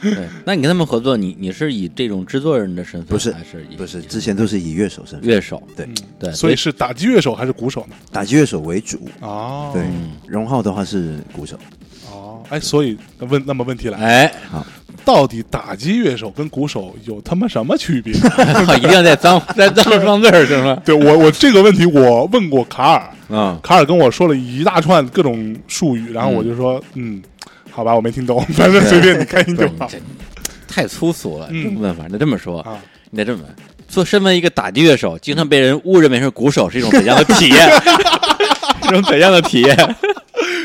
[0.00, 0.26] 对。
[0.46, 5.62] 那你跟他们合作，你你是以这种制作人的身份，不是还是以不是，之前都是以乐手身份，乐手？
[5.76, 7.94] 对嗯，对，所以是打击乐手还是鼓手呢？
[8.10, 9.06] 打击乐手为主。
[9.20, 11.58] 哦，对嗯，荣浩的话是鼓手，
[12.10, 14.34] 哦，哎，所以那问那么问题来，哎，
[15.04, 18.12] 到底打击乐手跟鼓手有他妈什么区别？
[18.76, 20.76] 一定要带脏 带脏双字儿是吗？
[20.84, 27.22] 对我我这个问题我问过卡尔，嗯，卡尔跟我说了一大串各种术语，然后我就说，嗯，
[27.70, 29.88] 好吧，我没听懂， 反正随便你开心就好
[30.66, 32.78] 太粗俗了，嗯问法，你得这么说，啊。
[33.10, 33.54] 你得这么问。
[33.86, 37.70] 做身为一个打击乐手，经常被人误认为是鼓手，是一种怎样的体验？
[38.82, 39.96] 一种怎样的体验？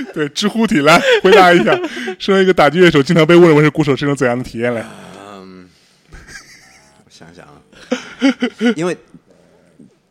[0.14, 1.80] 对，知乎体来回答一下，
[2.18, 4.84] 身为一个打击乐手，经常被误认为是鼓手，是一种怎样的体验嘞？
[5.22, 5.68] 嗯，
[6.12, 7.62] 我想想啊，
[8.76, 8.98] 因为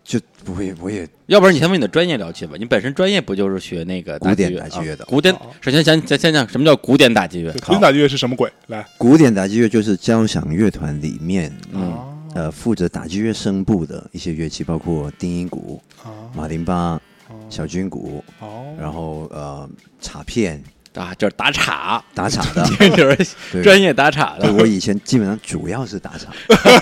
[0.04, 2.54] 就不会我也要不然你先问你的专业聊起吧。
[2.58, 7.52] 你本身专业不就是学那个古典打击乐的啊古典，首先先先先讲什么叫古典打击乐，？
[7.60, 8.50] 古典打击乐是什么鬼？
[8.68, 11.94] 来，古典打击乐就是交响乐团里面，嗯
[12.34, 17.00] 呃，负责打击乐声部的一些乐器，包括定音鼓、啊，马林巴、
[17.50, 19.68] 小军鼓，哦，然后呃
[20.00, 20.62] 镲片、
[20.94, 22.66] 啊，就是打岔，打镲的。
[22.78, 24.42] 这 就是专业打岔的。
[24.42, 26.26] 对我以前基本上主要是打镲，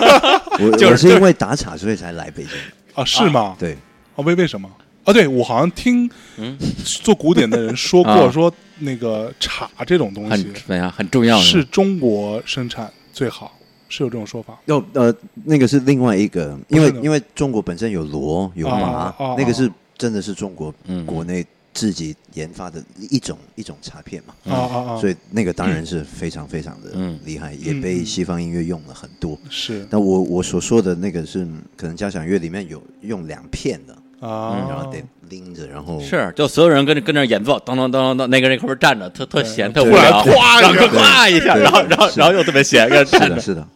[0.65, 2.53] 我就是我是因为打镲所以才来北京。
[2.95, 3.55] 啊，是吗？
[3.59, 3.75] 对，
[4.15, 4.71] 啊，为为什么？
[5.05, 13.53] 啊，对我好像听嗯做古典的人说过，啊说那个镲这种东很西怎样很重要是中国生产最好，
[13.89, 14.59] 是有这种说法。
[14.65, 21.05] 要呃那个是另外一个，因为因为中国本身有锣有马那个是真的是中国嗯。
[21.07, 25.01] 国内自己研发的一种一种插片嘛，啊啊啊！
[25.01, 27.19] 所以那个当然是非常非常的嗯。
[27.25, 29.39] 厉害，也被西方音乐用了很多。
[29.51, 29.87] 是。
[29.91, 42.89] 那我我所说的那个是可能交响乐里面有用两片的，啊，然后得拎着，然后是，就所有人跟着跟着演奏，当当当当当，那个人后边站着，特特闲，特无聊，咵然后一下咵一下，然后然后然后又特别闲。
[42.89, 43.67] 是的，是的，是的。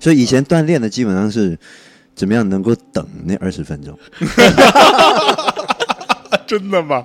[0.00, 1.58] 所以以前锻炼的基本上是
[2.16, 3.96] 怎么样能够等那二十分钟。
[6.46, 7.04] 真的吗？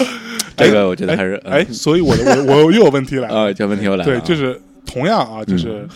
[0.56, 3.28] 这个我觉得还是哎，所以我的我我又有问题了。
[3.28, 4.04] 啊， 这问题又来了。
[4.04, 5.86] 对，啊，就是同样啊，就是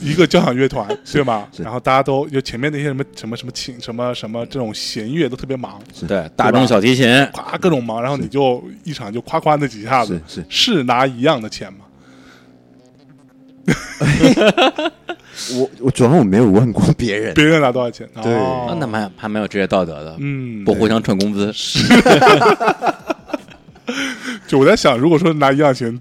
[0.00, 1.46] 一个交响乐团，对吗？
[1.58, 10.20] 然后大家都就前面那些什么什么什么琴什么什么这种弦乐都特别忙，对大众小提琴，夸各种忙，然后你就一场就夸夸那几下子。
[10.26, 11.78] 是，是，是拿一样的钱吗？
[15.54, 18.08] 我我主要我没有问过别人，别人拿多少钱？
[18.22, 18.32] 对
[18.78, 21.52] 那蛮还没有职业道德的，嗯，不互相串工资，
[24.46, 25.98] 就我在想，如果说拿一样钱，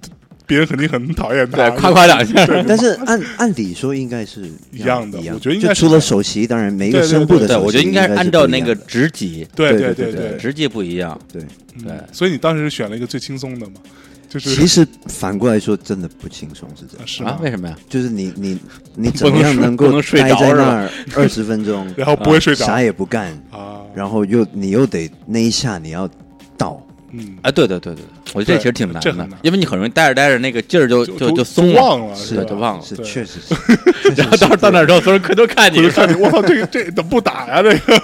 [0.47, 2.45] 别人肯定很讨厌他，对，夸夸两下。
[2.67, 11.19] 但是按按理说应该是一样的样我觉得应该除了首席，当然每一个声部的首席我觉得应该按照那个职级，对对对职级不一样。
[11.31, 11.41] 对。
[11.41, 11.47] 对
[11.91, 13.73] 嗯所以你当时选了一个最轻松的嘛，
[14.39, 17.07] 就是其实反过来说，真的不轻松，是这样。
[17.07, 17.29] 是吗？？
[17.31, 17.75] 啊为什么呀？
[17.89, 18.59] 就是你你
[18.95, 26.09] 你怎么样能够睡待在那儿 二十分钟 然后不会睡着啥也不干，啊，然后又你又得那一下你要
[26.57, 33.55] 到，嗯，啊，对对对对，我觉得这其实挺难的难，因为你很容易待着待着那个劲儿就就就松了，忘了，是吧就忘了是确实是。
[34.17, 37.61] 然后到时候到那儿之后，所有人可都看你就，看你，我操，这个这怎么不打呀？
[37.63, 38.01] 这个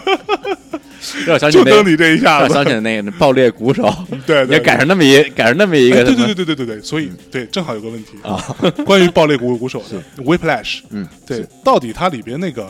[1.26, 2.54] 让我想起那个，就等你这一下子。
[2.54, 3.84] 让我，想起那个爆裂鼓手，
[4.26, 8.38] 对对，也赶上那么一赶上那么一哎对个对对对对对对，所以对，正好有个问题啊，
[8.86, 12.70] 关于爆裂鼓鼓手的 Whiplash，嗯，对，到底它里边那个，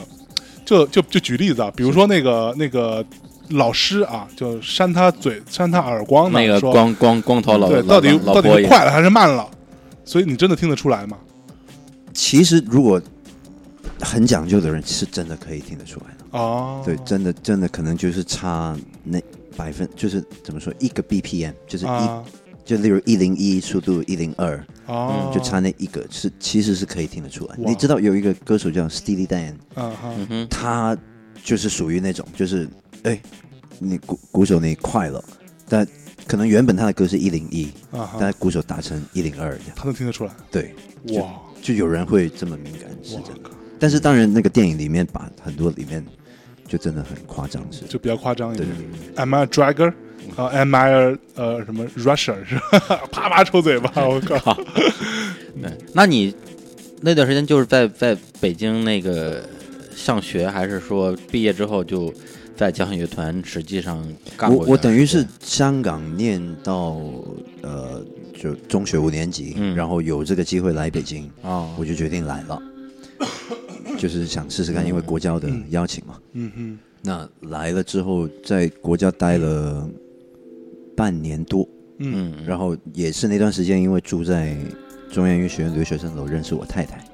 [0.65, 3.05] 就就就举例子啊，比如说那个那个
[3.49, 9.45] 老师啊，就扇他嘴扇他耳光的，那个光光光头老对，老到底到底是快了还是慢了？
[10.05, 11.17] 所以你真的听得出来吗？
[12.13, 13.01] 其实如果
[13.99, 16.20] 很讲究的人，是真的可以听得出来的。
[16.31, 19.21] 哦，对，真的真的可能就是差那
[19.55, 22.23] 百分，就是怎么说一个 BPM，就是一、啊。
[22.63, 27.55] 就例如一零一速度一零二，哦，就差那一个是其实是可以听得出来。
[27.57, 30.95] 你知道有一个歌手叫 Steely Dan，嗯他
[31.43, 32.69] 就是属于那种就是
[33.03, 33.19] 哎，
[33.79, 35.21] 你鼓鼓手你快了，
[35.67, 35.85] 但
[36.27, 37.69] 可能原本他的歌是一零一，
[38.19, 39.59] 但鼓手打成一零二。
[39.75, 40.73] 他能听得出来，对，
[41.15, 43.39] 哇，就有人会这么敏感，是哇这样。
[43.79, 46.05] 但是当然，那个电影里面把很多里面
[46.71, 48.65] 就真的很夸张，是就比较夸张一点。
[49.15, 49.91] Am I a dragger？
[50.37, 52.35] 啊，Am I a 呃什么 Russia？
[52.45, 52.55] 是
[52.87, 53.01] 吧？
[53.11, 54.53] 啪啪抽嘴巴， 我靠！
[55.61, 56.33] 对，那你
[57.01, 59.43] 那段时间就是在在北京那个
[59.93, 62.13] 上学，还是说毕业之后就
[62.55, 64.01] 在交响乐团实际上
[64.37, 67.01] 干我等于是香港念到
[67.63, 68.01] 呃
[68.39, 72.61] 就中学五年级，嗯然后有这个机会来北京，哦我就决定来了，
[73.97, 76.19] 就是想试试看，因为国交的邀请嘛。
[76.33, 79.87] 嗯哼，那来了之后，在国家待了
[80.95, 81.67] 半年多，
[81.99, 82.33] 嗯。
[82.37, 84.57] 嗯，然后也是那段时间，因为住在
[85.11, 87.05] 中央音乐学院留学生楼，认识我太太，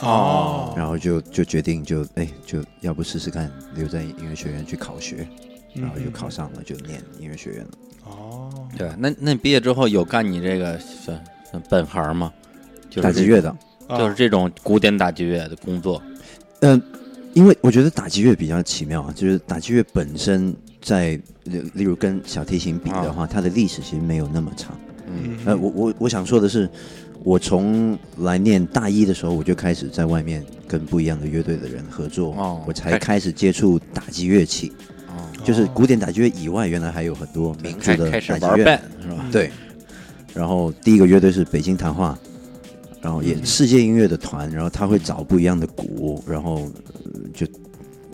[0.00, 5.26] 哦，然后就就决定就哎就要不试试看，留在音乐学院去考学，
[5.74, 7.60] 然后就考上了，就念音乐学院。
[7.64, 7.70] 了。
[8.04, 12.32] 哦，对，那那你毕业之后有干你这个算算本行吗？
[12.90, 13.56] 就打击乐的，啊
[13.88, 16.02] 就是这种古典打击乐的工作。
[16.60, 16.80] 嗯、
[17.34, 24.74] 因为我觉得打击乐比较奇妙啊，就是打击乐本身在例例如跟小提琴比的话，它的历史其实没有那么长。
[25.06, 26.68] 嗯呃，我我我想说的是，
[27.22, 34.72] 我从来念大一的时候，我就开始在外面跟不一样的乐队的人合作，哦我才开始接触打击乐器，
[35.08, 39.26] 哦，就是古典打击乐以外，原来还有很多民族的打击乐是吧？
[39.30, 39.50] 对，
[40.32, 42.18] 然后第一个乐队是北京谈话，
[43.04, 43.26] 然后嗯。
[43.26, 46.54] 也世界音乐的团，然后他会找不一样的鼓，然后、
[47.04, 47.46] 呃就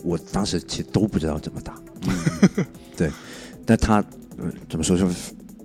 [0.03, 1.81] 我当时其实都不知道怎么打，
[2.57, 2.65] 嗯
[2.97, 3.09] 对，
[3.65, 4.03] 但他、
[4.37, 5.07] 呃、怎么说就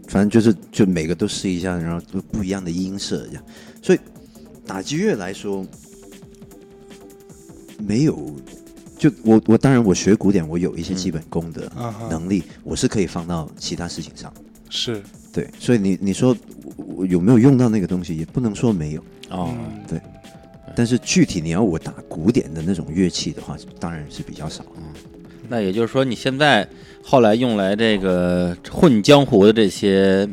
[0.08, 3.42] 反正就是就每个都试一下，然后都不一样的音色这样，
[3.82, 3.98] 所以
[4.66, 5.66] 打击乐来说
[7.78, 8.34] 没有。
[8.98, 11.70] 就我我当然我学古典，我有一些基本功的
[12.08, 14.32] 能力，我是可以放到其他事情上。
[14.70, 15.02] 是，
[15.36, 16.34] 对，所以你你说
[16.76, 19.00] 我我有没有用到那个东西，也不能说没有。
[19.28, 20.00] 哦，嗯对。
[20.74, 24.64] 但是具体你要我打古典的那种乐器的话，当然是比较少。
[25.48, 26.66] 那也就是说，你现在
[27.02, 30.26] 后来用来这个混江湖的这些，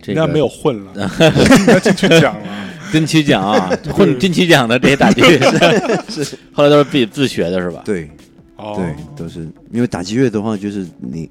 [0.00, 0.92] 这个应该没有混了，
[1.60, 2.70] 应该进去讲了。
[2.90, 5.38] 金曲奖啊， 混金曲奖的这些打击乐
[6.08, 7.82] 是，后来都是自己自学的是吧？
[7.84, 8.10] 对。
[8.56, 9.46] 哦，对，都是。
[9.72, 11.30] 因为打击乐的话，就是你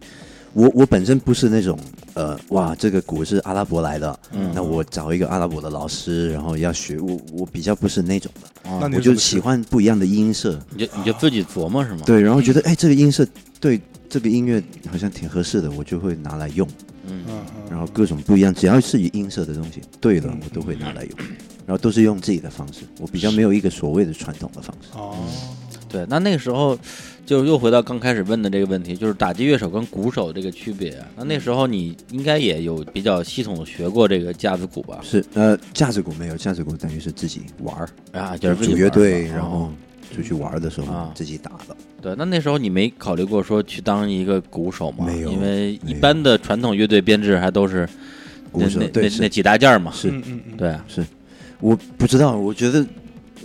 [0.58, 1.78] 我我本身不是那种
[2.16, 4.52] 呃，哇，这个鼓是阿拉伯来的，嗯。
[4.56, 13.24] 那我找一个阿拉伯的老师，然后要学，我我比较不是那种的，哦我就喜欢不一样的音色，你就你就自己琢磨是吗？，对，然后觉得哎，这个音色
[13.60, 13.80] 对
[14.10, 16.68] 这个音乐好像挺合适的，我就会拿来用，
[17.06, 17.46] 嗯嗯。
[17.70, 21.12] 然后各种不一样，只要是以音色的东西，对的嗯，我都会拿来用，
[21.68, 24.88] 然后都是用自己的方式，我比较没有一个所谓的传统的方式。
[24.98, 25.18] 哦，
[25.88, 26.76] 对，那那个时候
[27.28, 31.06] 就又回到刚开始问的这个问题，就是打击乐手跟鼓手这个区别啊。
[31.18, 35.02] 那那时候你应该也有比较系统的学过这个架子鼓吧？
[35.04, 39.72] 是呃，架子鼓没有，架子鼓等于是自己玩儿，啊，就是组乐队，然后哦
[40.16, 41.76] 出去玩儿的时候啊自己打的。
[42.02, 45.06] 对，那那时候你没考虑过说去当一个鼓手吗？
[45.06, 47.86] 没有因为一般的传统乐队编制还都是
[48.54, 49.92] 鼓手那是那那几大件儿嘛。
[49.92, 50.86] 是嗯嗯嗯，对啊，
[51.60, 52.86] 我不知道，我觉得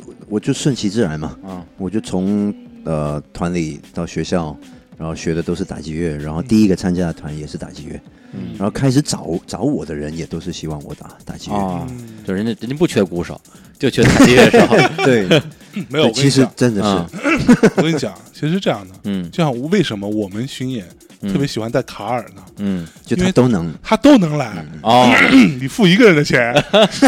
[0.07, 2.55] 我我就顺其自然嘛，啊，我就从
[2.85, 4.57] 呃团里到学校，
[4.99, 8.01] 然后学的都是打击乐，然后第一个参加的团也是打击乐，
[8.33, 8.51] 嗯。
[8.59, 11.87] 然后开始找找我的人也都是希望我打打击乐。
[12.27, 13.41] 就人家人家不缺鼓手，
[13.79, 14.59] 就缺打击乐手。
[15.05, 15.27] 对，
[15.89, 19.31] 没有，其实，真的啊是， 我跟你讲，其实是这样的，嗯。
[19.31, 22.43] 就像为什么我们巡演嗯特别喜欢带卡尔呢？
[22.59, 23.73] 嗯就因为他都能。
[23.83, 25.09] 他都能来，哦，
[25.61, 26.53] 你付一个人的钱，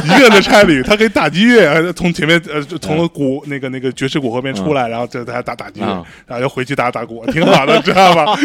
[0.05, 8.39] 一个人的差旅，他可以打击乐，呃从前面呃从鼓那个那个爵士鼓后面出来，然后这他打打击乐啊，然后又回去打打鼓，挺好的，知道吧？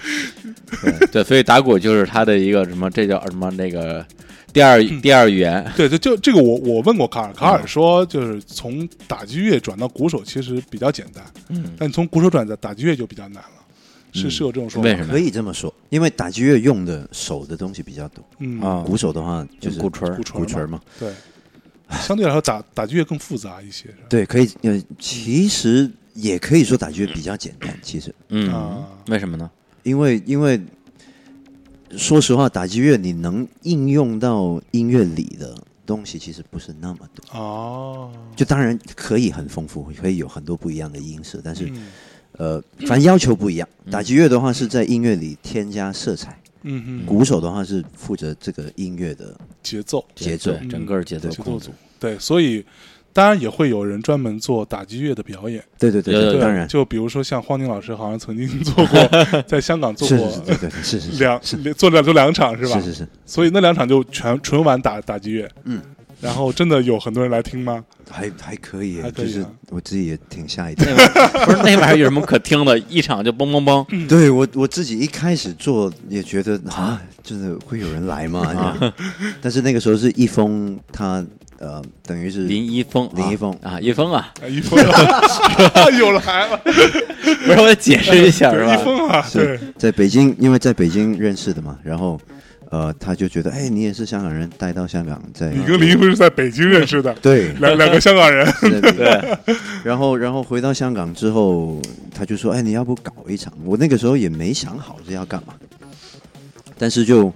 [1.12, 4.04] 对，所以打鼓就是他的一个什么，这叫什么那个
[4.52, 5.64] 第二第二语言。
[5.76, 13.59] 对，就就这个我我问过卡尔，卡尔说就是从打击乐转到鼓手其实比较简单，嗯，但你从鼓手转到打击乐就比较难了，
[14.12, 15.12] 是是有这种说法，为什么？
[15.12, 18.60] 可以这么说，因为打击乐用的手的东西比较多，嗯。
[18.60, 18.82] 啊。
[18.86, 20.16] 鼓手的话就是鼓槌儿。
[20.16, 20.80] 鼓槌儿鼓槌嘛。
[20.98, 21.12] 对，
[22.02, 28.14] 相对来说打打击乐更复杂一些，对，可以呃，其实也可以说打击乐比较简单，其实。
[28.28, 29.50] 嗯啊，为什么呢？
[29.82, 30.60] 因为因为
[31.96, 35.56] 说实话，打击乐你能应用到音乐里的
[35.86, 37.40] 东西其实不是那么多。
[37.40, 41.86] 哦，就当然可以很丰富，可以有很多不一样的音色，但是、嗯
[42.32, 43.68] 呃，反正要求不一样。
[43.90, 50.04] 打击乐的话是在音乐里添加色彩，嗯嗯，鼓手的话是负责这个音乐的节奏。
[50.14, 50.52] 节奏。
[50.70, 51.66] 整个节奏控制。
[51.66, 51.72] 节奏组。
[51.98, 52.64] 对，所以
[53.12, 56.66] 当然也会有人专门做打击乐的表演，对对对当然。
[56.68, 59.08] 就比如说像荒宁老师，好像曾经做过，
[59.46, 60.16] 在香港做过
[60.46, 61.18] 对对对是是是。
[61.18, 61.40] 两
[61.76, 62.80] 做两做两场是吧？
[62.80, 65.82] 是是是，所以那两场就全纯玩打打击乐，嗯，
[66.20, 67.82] 然后真的有很多人来听吗？
[68.10, 70.86] 还还可以耶，就是还可以啊我自己也挺吓一 跳。
[71.46, 72.78] 不是那玩意儿有什么可听的？
[72.88, 78.76] 一场就嘣嘣嘣， 对我我自己一开始做也觉得啊，真的会有人来吗？
[79.40, 81.24] 但是那个时候是易峰他
[81.58, 86.72] 呃，等于是林一峰，林一峰啊，一峰啊，啊一峰啊又来了，不
[87.52, 88.76] 是我得解释一下是一吧？
[88.78, 92.18] 峰啊，对是，在北京，因为在北京认识的嘛，然后
[92.70, 97.48] 呃，他就觉得，哎，你也是香港人，带到香港，在你跟林一峰是在北京认识的，对。
[97.54, 98.46] 两两个香港人，
[98.96, 99.38] 对，
[99.84, 101.82] 然后然后回到香港之后，
[102.14, 103.52] 他就说，哎，你要不搞一场？
[103.64, 105.54] 我那个时候也没想好是要干嘛，
[106.78, 107.32] 但是就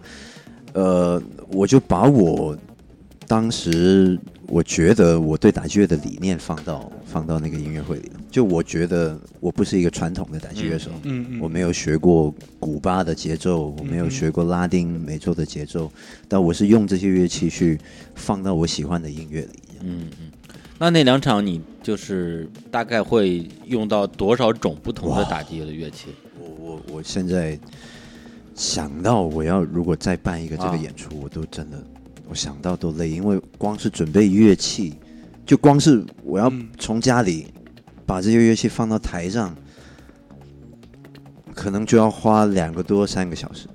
[0.73, 2.57] 呃，我就把我
[3.27, 8.21] 当时我觉得我对打击乐的理念放到放到那个音乐会里了。
[8.31, 15.91] 就我觉得我不是一个传统的打击乐手，嗯嗯，我没有学过古巴的节奏，我没有学过拉丁美洲的节奏，
[16.29, 17.79] 但我是用这些乐器去
[18.15, 19.63] 放到我喜欢的音乐里。
[19.83, 20.31] 嗯嗯。
[20.79, 26.09] 那那两场你就是大概会用到多少种不同的打击乐的乐器？
[26.39, 27.59] 我我我现在
[28.57, 31.83] 想到我要如果再办一个这啊个演出，我都真的
[32.29, 34.95] 我想到都累，因为光是准备乐器，
[35.45, 36.69] 就光是我要嗯。
[36.79, 37.47] 从家里
[38.07, 39.55] 把这些乐器放到台上，
[41.55, 43.67] 可能就要花两个多三个小时。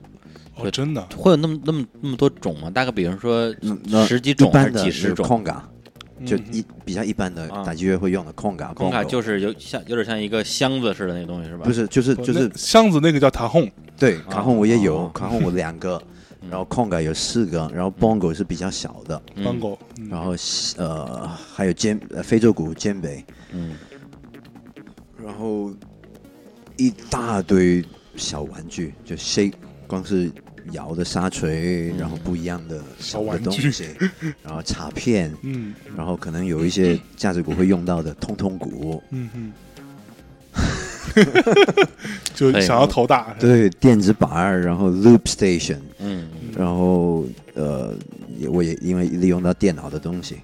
[0.56, 2.70] 哦，真的，会有那么那么那么多种吗？
[2.70, 3.54] 大概比如说
[4.06, 5.26] 十几种还是一般几十种？
[5.26, 5.70] 空嘎，
[6.26, 6.44] 就嗯。
[6.52, 7.64] 一比较一般的啊。
[7.64, 11.64] 打击乐会用的空嘎，空卡 bongo 就是有像有点像一个箱子似的那个东西是吧？
[11.64, 15.12] 不是就是就是箱子那个叫塔轰，对，卡轰我也有，哦。
[15.14, 16.02] 卡轰我两个，
[16.48, 19.78] 然后空感有四个，然后 bongo 是比较小的，，bongo，
[20.10, 20.36] 然后
[20.78, 23.76] 呃还有肩呃非洲鼓肩北，嗯。
[25.22, 25.74] 然后
[26.78, 27.84] 一大堆
[28.16, 29.54] 小玩具，就 shake
[29.86, 30.32] 光是
[30.72, 33.62] 摇的沙锤，然后不一样的小的玩具。
[33.62, 33.90] 东西，
[34.42, 35.76] 然后卡片，嗯。
[35.98, 39.54] 然后可能有一些架子鼓会用到的通通鼓，嗯嗯，
[42.34, 47.94] 就哎想要头大，对，电子板儿，然后 loop station，嗯，然后呃，
[48.38, 50.38] 也我也因为利用到电脑的东西，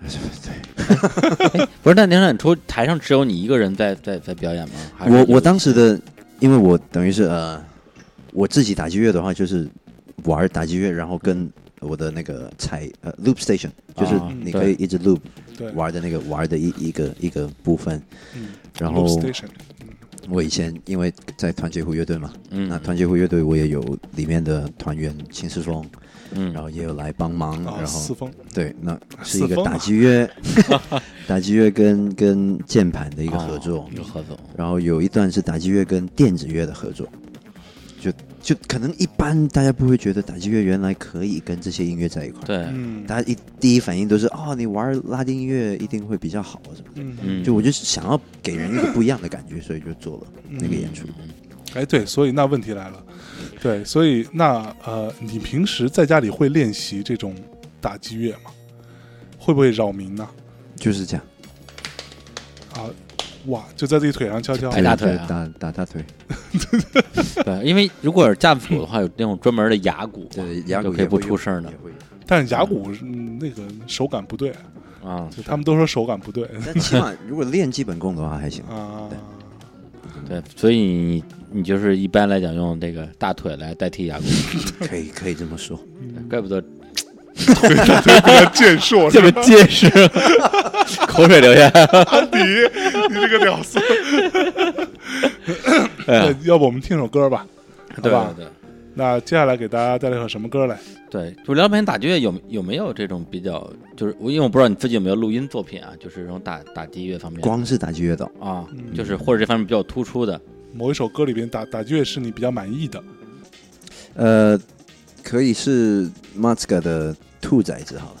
[0.00, 4.74] 对 不是，那那场演出台上只有你一个人在在在表演吗？
[4.96, 5.98] 还是我我当时的，
[6.40, 7.62] 因为我等于是呃
[8.32, 9.68] 我自己打击乐的话，就是
[10.24, 11.50] 玩打击乐，然后跟
[11.80, 15.18] 我的那个踩呃 loop station，就是啊你可以一直 loop
[15.56, 18.00] 对，玩的那个玩的一一个一个部分。
[18.36, 18.48] 嗯
[18.78, 19.06] 然后
[20.28, 22.68] 我以前因为在团结湖乐队嘛，嗯。
[22.68, 23.80] 那团结湖乐队我也有
[24.16, 25.84] 里面的团员秦世峰，
[26.32, 30.28] 嗯，然后也有来帮忙，啊，然后对，那是一个打击乐，
[31.28, 33.80] 打击乐跟跟键盘的一个合作。
[33.80, 37.06] 哦，一个合作，然后有一段是打击乐跟电子乐的合作，
[38.04, 43.02] 就就可能一般大家不会觉得打击乐原来可以跟这些音乐在一块儿，对，嗯。
[43.06, 47.16] 大家一第一反应都是哦，你玩拉丁音乐一定会比较好什么的，嗯。
[47.22, 51.06] 嗯，就我就想要给人一个不一样的感觉，所以就做了那个演出。
[51.72, 53.02] 哎，对，所以那问题来了，
[53.60, 57.34] 对，所以那呃，你平时在家里会练习这种
[57.80, 58.50] 打击乐吗？
[59.38, 60.28] 会不会扰民呢？
[60.76, 61.33] 就是这样，啊，
[63.46, 65.26] 哇，就在自己腿上敲敲，拍大腿啊。
[65.28, 66.04] 打打大腿，
[67.44, 71.72] 对，因为如果是架子鼓的话，有那种专门的牙鼓，对，牙鼓可以不出声的。
[72.26, 74.50] 但是牙鼓嗯那个手感不对，
[75.04, 76.48] 啊，就他们都说手感不对。
[76.64, 78.64] 但起码如果练基本功的话还行。
[78.64, 79.08] 啊。
[80.26, 84.24] 对，所以你你就是一般来讲用这个大腿来代替牙鼓，
[84.86, 85.78] 可以可以这么说，
[86.30, 86.62] 怪不得
[87.34, 89.86] 对对对，比较健硕，这么结实，
[91.06, 91.86] 口水流下来。
[92.32, 93.78] 你你这个屌丝。
[96.06, 97.46] 哎呀那要不我们听首歌吧？
[97.94, 98.50] 好对吧对对
[98.96, 100.78] 那接下来给大家带来首什么歌来？
[101.10, 110.40] 对，就聊盘打击乐有有没有这种比较，就是我因为我不知道你自己有没有录音作品啊，就是这种打打击乐方面光是打击乐的，啊，嗯就是或者这方面比较突出的，
[110.72, 113.02] 某一首歌里边打打击乐是你比较满意的？
[114.14, 114.58] 呃，
[115.24, 118.16] 可以是 Matska 的兔崽子好了。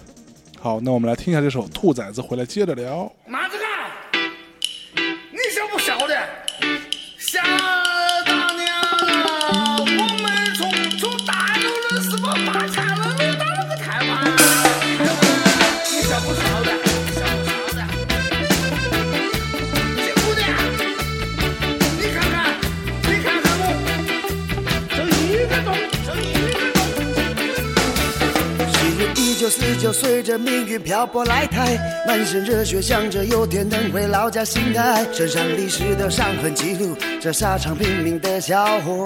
[0.64, 3.12] 好，那我们来听一下这首《兔崽子》，回来接着聊。
[29.44, 31.76] 九四九，随着命运漂泊来台，
[32.06, 39.04] 满身热血，想着有天能回老家新台，身上历史的伤痕记录这沙场拼命的小伙。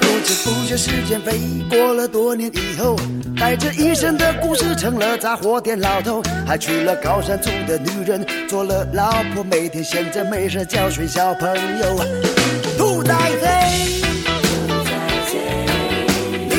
[0.00, 1.40] 不知不觉，时间飞
[1.70, 2.94] 过了多年以后，
[3.40, 11.48] 带着一身的故事，成了杂货店老头，还娶了高山族的女人，做了老婆，每天闲着没事教训小朋
[11.78, 12.04] 友。
[12.76, 14.05] 兔崽子。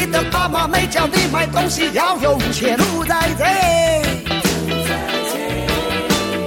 [0.07, 3.43] 你的爸妈没教你买东西要用钱，兔崽子！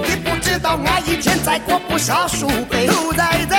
[0.09, 3.55] 你不知道俺以前栽过不少树呗，兔崽子！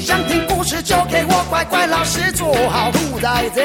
[0.00, 3.62] 想听故事就给我乖乖老实坐好，兔崽子！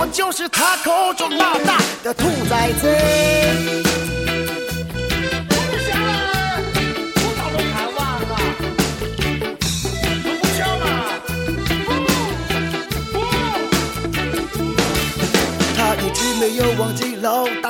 [0.00, 4.15] 我就是他口中老大的兔崽子。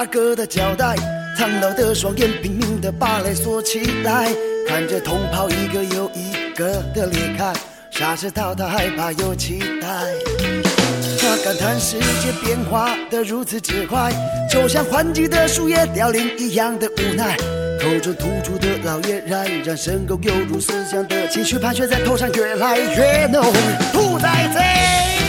[0.07, 0.95] 哥的交代，
[1.37, 4.29] 苍老的双眼拼命的把泪锁起来，
[4.69, 7.53] 看着同袍一个又一个的离开，
[7.91, 9.89] 啥知道他害怕又期待。
[11.19, 14.13] 他感叹世界变化的如此之快，
[14.51, 17.37] 就像换季的树叶凋零一样的无奈。
[17.79, 23.53] 口中吐出的老嫣然让深沟犹如思乡的情绪盘旋在头上越来越浓。
[23.93, 25.26] 兔崽子！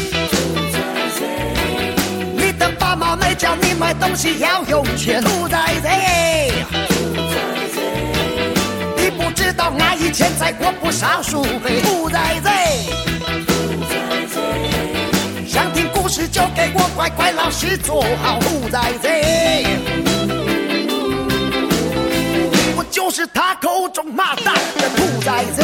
[3.37, 5.87] 叫你买东西要用钱，兔崽子！
[8.97, 12.49] 你不知道俺以前栽过不少树呗，兔崽子！
[15.47, 19.07] 想听故事就给我乖乖老实坐好，兔崽子！
[22.75, 25.61] 我就是他口中骂大的兔崽子。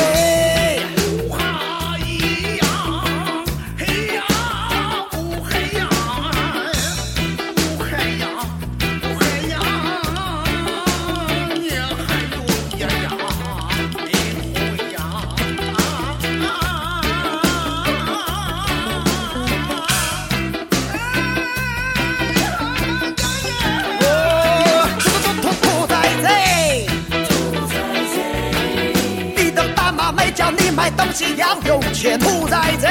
[31.37, 32.87] 要有钱，兔崽子。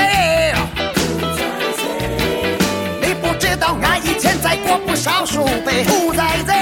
[3.01, 6.53] 你不知道俺以前栽过不少树呗，兔崽子。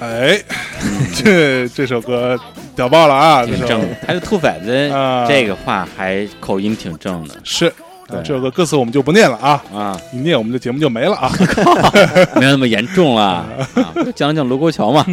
[0.00, 0.40] 哎，
[1.14, 2.38] 这这首歌
[2.74, 3.44] 屌爆了啊！
[3.44, 7.72] 挺正的，还有兔崽子啊这个话还口音挺正的是。
[8.24, 11.32] 这首歌歌词我们就不念了啊，啊，一念我们的节目就没了啊！
[12.36, 13.46] 没有那么严重了啊，
[14.14, 15.06] 讲讲卢沟桥嘛，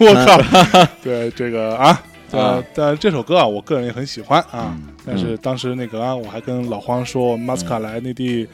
[0.00, 4.76] 我靠，对这个啊，啊呃，但这首歌啊，我个人也很喜欢啊。
[4.76, 4.88] 嗯。
[5.06, 8.46] 但是当时那个啊，我还跟老黄说，马斯卡来内地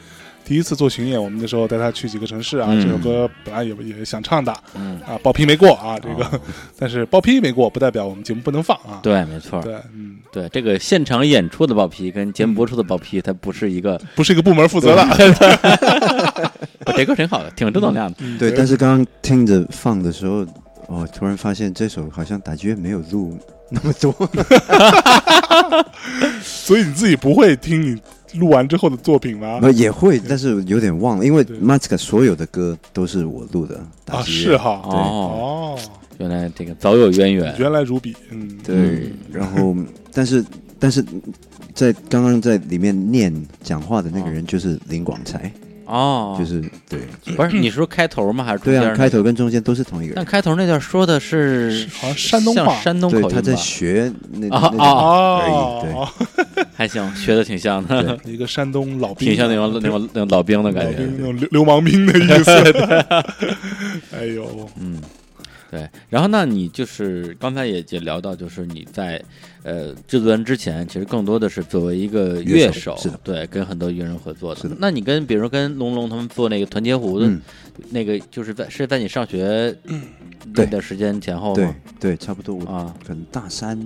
[0.45, 2.67] 第一次做巡演，我们那时候带他去几个城市啊。
[2.69, 2.81] 嗯。
[2.81, 6.41] 这首歌本来也也想唱的嗯，啊，报批没过啊，这个，
[6.79, 8.99] 但是报批没过不代表我们节目不能放啊。
[9.03, 15.05] 对，没错，对，嗯，对，这个现场演出的报批跟节目播出的报批，它不是一个，不是一个部门负责的。
[16.85, 20.45] 不 这歌挺好的，挺正能量的，对，但是刚刚听着放的时候，
[20.87, 23.37] 哦，突然发现这首好像打击乐没有录
[23.69, 24.13] 那么多。
[26.41, 28.01] 所以你自己不会听你
[28.39, 29.59] 录完之后的作品吗？
[29.61, 31.57] 那，也会，但是有点忘了，因为对。
[31.57, 35.79] M a s k 所有的歌都是我录的啊，是哈，哦，哦，
[36.17, 39.75] 原来这个早有渊源，原来如彼，嗯，对，然后
[40.11, 40.43] 但是
[40.79, 41.03] 但是
[41.73, 45.51] 在刚刚在里面念讲话的那个人就是林广才，
[45.85, 46.99] 哦，就是对。
[47.35, 48.43] 不是你说开头吗？
[48.43, 50.15] 还是中对啊，间开头跟中间都是同一个人。
[50.15, 50.25] 但。
[50.25, 52.75] 开头那段说的是是好像山东话。
[52.81, 55.39] 山东口，音对他在学那啊那啊。
[55.41, 55.53] 而已
[55.93, 56.07] 哦，
[56.75, 61.05] 还行，学的挺像的，一个山东老兵，挺像那种那种那种老兵的感觉。
[61.17, 62.51] 那种流流氓兵的意思。
[64.11, 64.99] 哎呦，嗯，
[65.75, 65.89] 对。
[66.09, 69.21] 然后那，你就是刚才也也聊到，就是你在
[69.63, 74.61] 呃制作人之前，其实更多的是作为一个乐乐手是的对，跟很多乐人合作的。
[74.61, 77.41] 是的那你跟比如说跟龙龙他们做那个团结湖的、嗯，
[77.89, 79.75] 那个，就是在是在你上学
[80.53, 81.75] 那段时间前后对吗？
[81.99, 83.77] 对，差不多，我啊可能大三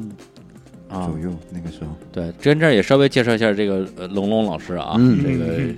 [0.89, 1.95] 啊左，右那个时候。
[2.11, 5.73] 对，跟这儿也稍微介绍一下这个呃龙龙老师啊，嗯这个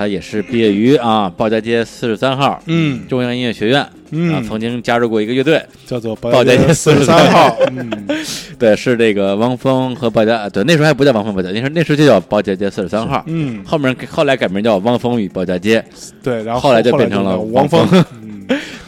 [0.00, 3.06] 他也是毕业于啊鲍家街四十三号嗯。
[3.06, 8.08] 中央音乐学院啊，嗯，曾经加入过一个乐队，叫做鲍家街四十三号，嗯，
[8.58, 15.84] 对，是这个汪峰和鲍家，啊对，那时候还不叫汪峰鲍家，那时候那时候就叫鲍家街四十三号，嗯，后面后来改名叫汪峰与鲍家街，
[16.22, 18.04] 对，然后后来就就变成了汪峰，嗯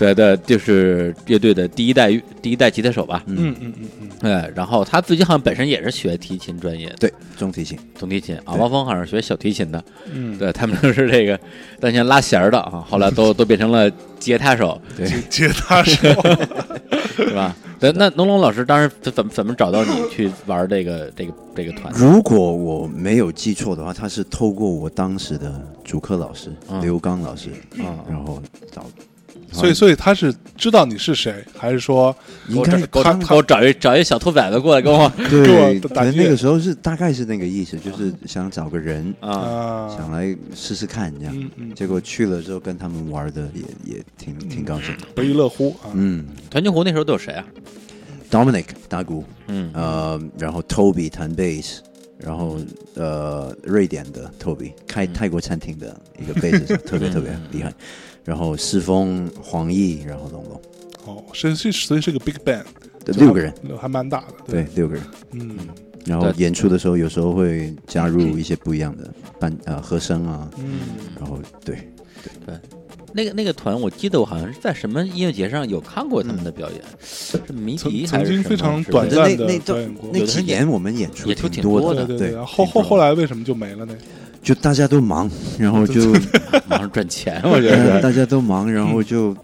[0.02, 7.78] 对对，就是乐队的第一代第一代吉他手吧，嗯嗯嗯嗯，对，然后他自己好像本身也是学提琴专业的，对，中提琴。
[7.98, 9.82] 中提琴啊，汪峰好像是学小提琴的，
[10.12, 11.38] 嗯，对他们都是这个
[11.78, 13.88] 当年拉弦儿的啊，后来都都变成了
[14.18, 16.08] 吉他手， 对，吉他手，
[17.16, 17.54] 是吧？
[17.78, 21.92] 对，那龙龙老师当时怎么怎么找到你去玩这个这个这个团？
[21.94, 28.40] 如果我没有记错的话，他是透过我当时的主课老师嗯刘刚老师，嗯然后
[28.70, 28.86] 找，
[29.52, 32.14] 所以所以他是知道你是谁，还是说
[32.48, 41.36] 给我应该找给我他给我找一找一小兔崽子过来跟我对，给我打击可能那个时候是大概是那个意思，就是想找个人啊，啊，想来试试看这样。
[41.38, 44.96] 嗯嗯，结果去了之后跟他们玩的也也挺挺高兴。
[44.96, 45.06] 的。
[45.14, 46.26] 不亦乐乎啊，嗯。
[46.50, 47.44] 团结湖那时候都有谁啊
[48.30, 49.70] ？，Dominic 打鼓，嗯。
[49.74, 51.82] 呃，然后 Toby 弹贝斯，
[52.18, 52.58] 然后
[52.94, 57.72] 呃，瑞典的 Toby 开泰国餐厅的一个贝斯手，特别特别厉害。
[58.24, 60.60] 然后世峰、黄奕，然后龙龙，
[61.06, 62.64] 哦，是是，所以是个 big band，
[63.04, 65.02] 对六个人，还还蛮大的，对，，六个人。
[65.32, 65.56] 嗯。
[66.04, 69.08] 然后演出的时候，有时候会加入一些不一样的
[69.38, 70.80] 伴呃和声啊，嗯，
[71.18, 71.76] 然后对
[72.24, 72.54] 对。
[72.54, 72.54] 对，
[73.12, 83.96] 那个那个团，我记得我好像是在什么音乐节上有看过他们的表演，是迷笛还是什么曾经非常短暂的那那表演过，那几年我们演出演出挺挺多的，对对然后后后来为什么就没了呢？
[84.42, 86.12] 就大家都忙，然后 就
[86.68, 88.00] 忙着赚钱，我觉得。
[88.00, 89.34] 大家都忙，然后就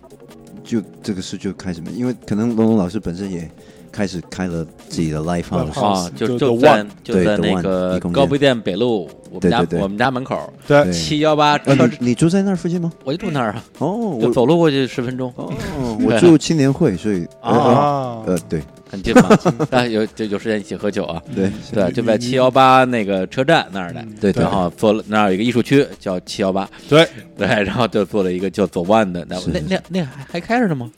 [0.64, 3.48] 就这个事就开始没，因为可能龙龙老师本身也
[3.90, 10.92] 开始开了自己的 live house，house 啊，就就在 One 就在那个高碑店北路，我们家我们家门口对对。
[10.92, 12.92] 七幺八你你住在那儿附近吗？
[13.04, 13.88] 我就住那儿啊，哦，
[14.20, 15.52] 我走路过去十分钟，哦，
[16.04, 18.62] 我住青年会，所以呃啊，呃对。
[18.90, 19.28] 很近嘛。
[19.70, 21.22] 啊，有就有时间一起喝酒啊。
[21.36, 21.52] 对。
[21.70, 24.42] 对，就在七幺八那个车站那儿的，对对。
[24.42, 30.90] 然后做了那儿有一个艺术区叫七幺八，对，对，然后就做了一个叫左万的，那那那那还还开着呢吗？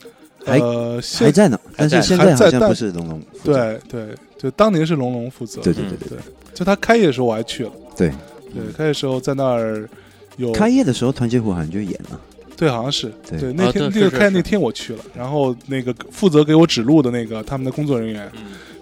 [0.45, 6.19] 还呃，还现在呢，但是现在好像不是龙龙负责，对对就，当年是龙龙负责，对对对对对，
[6.55, 8.11] 就他开业的时候我还去了，对，
[8.55, 9.89] 对，开业的时候在那儿
[10.37, 12.19] 有开业的时候团结湖好像就演了，
[12.57, 18.31] 对，好像是对对那天那个开那天我去了，然后那个负责给我指路的那个他们的工作人员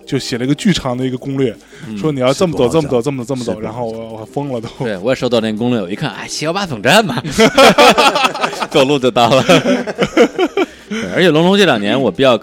[0.06, 1.54] 就写了一个巨长的一个攻略，
[1.86, 7.22] 嗯说你要这么走这么走这么走这么走，然后我我疯了都，对，我也收到那个攻略，我一看，哎，七幺八总站嘛，
[8.70, 9.44] 走路就到了。
[10.88, 12.38] 对，而且龙龙这两年 我比较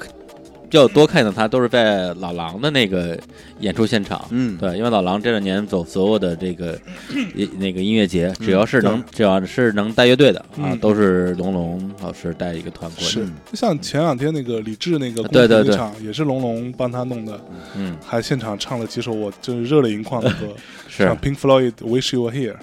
[0.68, 3.18] 比较多看到他都是在老狼的那个
[3.60, 4.26] 演出现场。
[4.32, 6.78] 嗯对，因为老狼这两年走所有的这个
[7.36, 13.22] 一那个音乐节，只要是能只要是能带乐队的啊嗯，都是龙龙老师带一个团过去。
[13.22, 17.40] 是，就像前两天那个李志那个对对对场，也是龙龙帮他弄的，
[17.78, 20.48] 嗯，还现场唱了几首我就是热泪盈眶的歌，
[20.85, 22.54] 是像 Pink Floyd Wish You Were Here，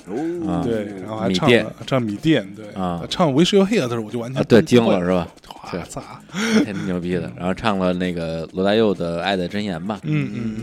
[0.49, 3.03] 啊，对，然后还唱了唱米店，对啊。
[3.09, 5.29] 唱 Wish You Were Here 的时候我就完全啊，对，惊了是吧？
[5.65, 6.03] 哇操，
[6.65, 7.31] 太牛逼了。
[7.37, 10.57] 然后唱了那个罗大佑的《爱的箴言》吧，嗯嗯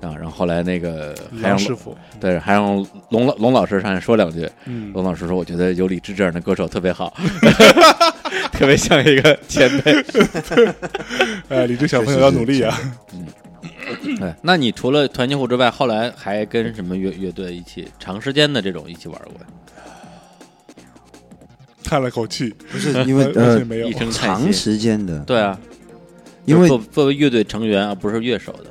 [0.00, 4.48] 嗯，啊，然后后来那个还让师傅，对，还让龙老龙老师上来说两句。
[4.66, 7.12] 嗯，龙老师说：“我觉得有李志这样的歌手特别好，
[8.52, 9.94] 特别像一个前辈。
[11.48, 12.78] 哎，李志小朋友要努力啊，
[14.18, 19.34] 对， 那你除了团结户之外，后来还跟什么乐乐队一起长时间的这种一起玩过？
[21.84, 24.52] 叹了口气，不是因为 而呃没有一，声叹长。
[24.52, 25.58] 时间的，对啊，
[26.44, 28.66] 因为作作为乐队成员而不是乐手的。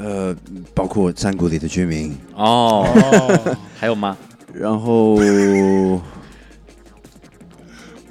[0.00, 0.36] 呃，
[0.74, 4.16] 包括山谷里的居民，哦，哦， 还有吗？
[4.52, 5.16] 然后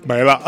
[0.08, 0.39] 没了，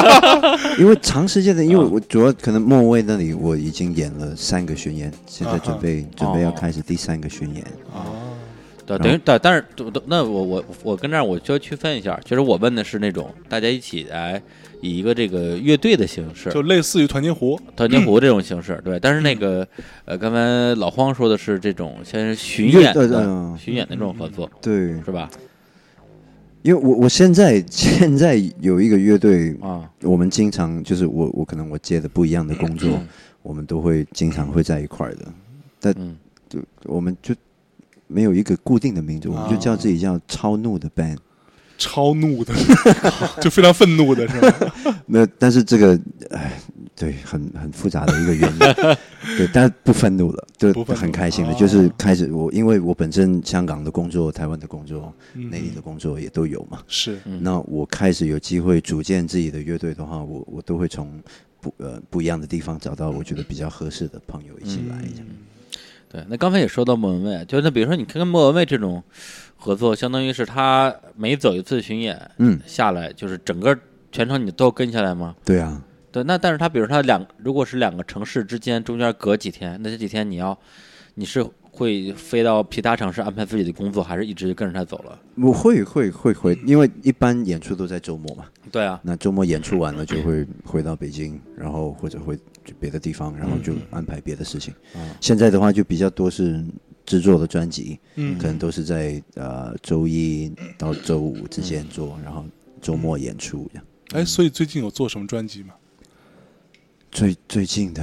[0.78, 1.88] 因为长时间的，因为啊。
[1.90, 7.64] 我主要可能末位那里我已经演了三个巡演，现在准备准备要开始第三个巡演。
[7.94, 8.36] 哦，
[8.84, 9.64] 对，等于但但是
[10.06, 14.40] 那我我我跟这儿我就要区分一下，其实我问的是那种大家一起来
[14.82, 19.00] 以一个这个乐队的形式，就类似于团结湖，团结湖这种形式，对。
[19.00, 19.66] 但是那个
[20.04, 25.30] 呃，刚才老荒说的是这种先巡演的巡演的这种合作，对，是吧？
[26.62, 33.00] 因为我我现在现在有一个乐队，啊，我们经常就是我我可能我接的不一样的工作，
[33.42, 35.26] 我们都会经常会在一块儿的，
[35.80, 35.94] 但，
[36.48, 37.34] 就我们就
[38.06, 41.18] 没有一个固定的名字，我们就叫自己叫超怒的 band。
[41.78, 42.54] 超怒的，
[43.42, 44.74] 就非常愤怒的是吧？
[45.06, 45.98] 没有，但是这个，
[46.30, 46.52] 哎，
[47.02, 48.58] 对，很 很复杂的一个原因，
[49.36, 61.20] 对，但是不愤怒了，就不愤怒很开心的，哦就是开始我，因为我本身香港的工作、台湾的工作、嗯内地的工作也都有嘛，是，嗯那我开始有机会组建自己的乐队的话，我我都会从
[61.60, 64.96] 不呃不一样的地方找到我觉得比较合适的朋友一起来。
[66.08, 66.24] 对。
[66.28, 69.02] 那刚才也说到莫文蔚，就那比如说你看跟莫文蔚这种
[69.56, 73.76] 合作，相当于是他每走一次巡演嗯，下来，就是整个
[74.12, 75.34] 全程你都跟下来吗？
[75.44, 75.82] 对啊，
[76.12, 80.56] 对，那但是他比如他两如果是两个城市之间中间隔几天，那这几天你要
[81.14, 85.18] 你是会飞到其他城市安排自己的工作，还是一直跟着他走了？
[85.36, 88.44] 我会会会回，因为一般演出都在周末嘛。
[88.70, 94.74] 对啊，那周末演出完了就会回到北京，然后或者会去别的地方，然后就安排别的事情。
[94.94, 96.62] 嗯现在的话就比较多是
[97.06, 102.44] 制作的专辑，嗯可能都是在呃周一到周五之间做，然后
[102.82, 103.86] 周末演出这样。
[104.12, 105.72] 哎，所以最近有做什么专辑吗？
[107.12, 108.02] 最最近的，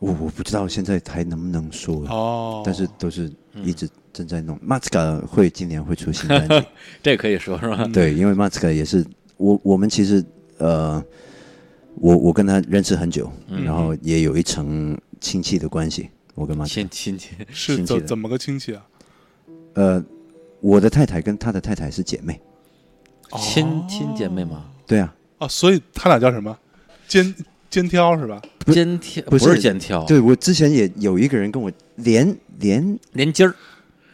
[0.00, 3.32] 我我不知道现在还能不能说，哦，但是都是
[3.64, 4.58] 一直正在弄。
[4.62, 6.66] 马斯卡会今年会出新专辑，
[7.02, 7.88] 这可以说是吧？
[7.92, 9.02] 对，因为马斯卡也是
[9.38, 10.22] 我我们其实
[10.58, 11.02] 呃，
[11.94, 16.10] 我我跟他认识很久，嗯然后也有一层亲戚的关系。
[16.34, 18.86] 我跟马斯卡，亲亲戚，是亲戚的怎怎么个亲戚啊？
[19.72, 20.04] 呃，
[20.60, 22.38] 我的太太跟他的太太是姐妹，
[23.38, 24.66] 亲亲姐妹吗？
[24.86, 26.56] 对啊，哦，所以他俩叫什么？
[27.08, 27.34] 肩
[27.70, 28.40] 肩挑是吧？
[28.58, 33.54] 不肩挑不是是肩挑，对我之前也有一个人跟我连连连筋儿，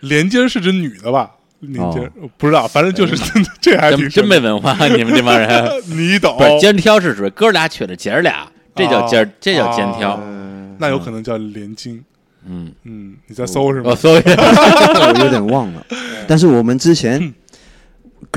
[0.01, 1.31] 连襟儿是指女的吧？
[1.61, 3.17] 连襟儿、哦不知道，反正就是
[3.61, 5.49] 这还挺真真没文化， 你们这帮人。
[5.89, 10.15] 你懂不是肩挑是指哥俩娶了姐儿俩，这叫肩这叫肩挑。
[10.17, 12.05] 呃，那有可能叫连襟。
[12.47, 13.91] 嗯，嗯，你在搜是吗？
[13.91, 15.87] 我搜一下，我有点忘了。
[16.29, 17.33] 但是我们之前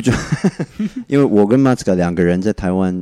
[0.02, 0.12] 就
[1.08, 3.02] 因为我跟马斯克两个人在台湾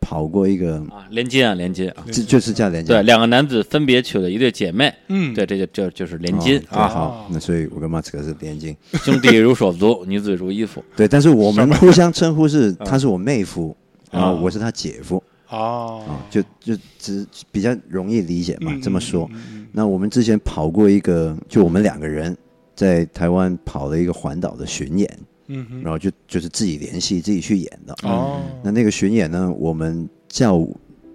[0.00, 2.04] 跑过一个，啊，连襟啊，连襟啊。
[2.10, 2.92] 这就是叫连接。
[2.92, 8.76] 对，两个男子分别娶了一对姐妹，嗯，对，这就这就是连襟哦啊，好，那所以我跟马斯克是连襟。
[9.04, 10.82] 兄弟如手足，女子如衣服。
[10.96, 13.76] 对，但是我们互相称呼是， 他是我妹夫，
[14.10, 15.22] 然后啊我是他姐夫。
[15.48, 16.02] 哦。
[16.08, 19.28] 啊，就就只比较容易理解嘛，嗯这么说。
[19.32, 19.66] 嗯嗯。
[19.72, 22.36] 那我们之前跑过一个，就我们两个人
[22.74, 25.18] 在台湾跑了一个环岛的巡演，
[25.52, 27.94] 嗯嗯然后就就是自己联系自己去演的。
[28.02, 30.54] 哦，那那个巡演呢，我们叫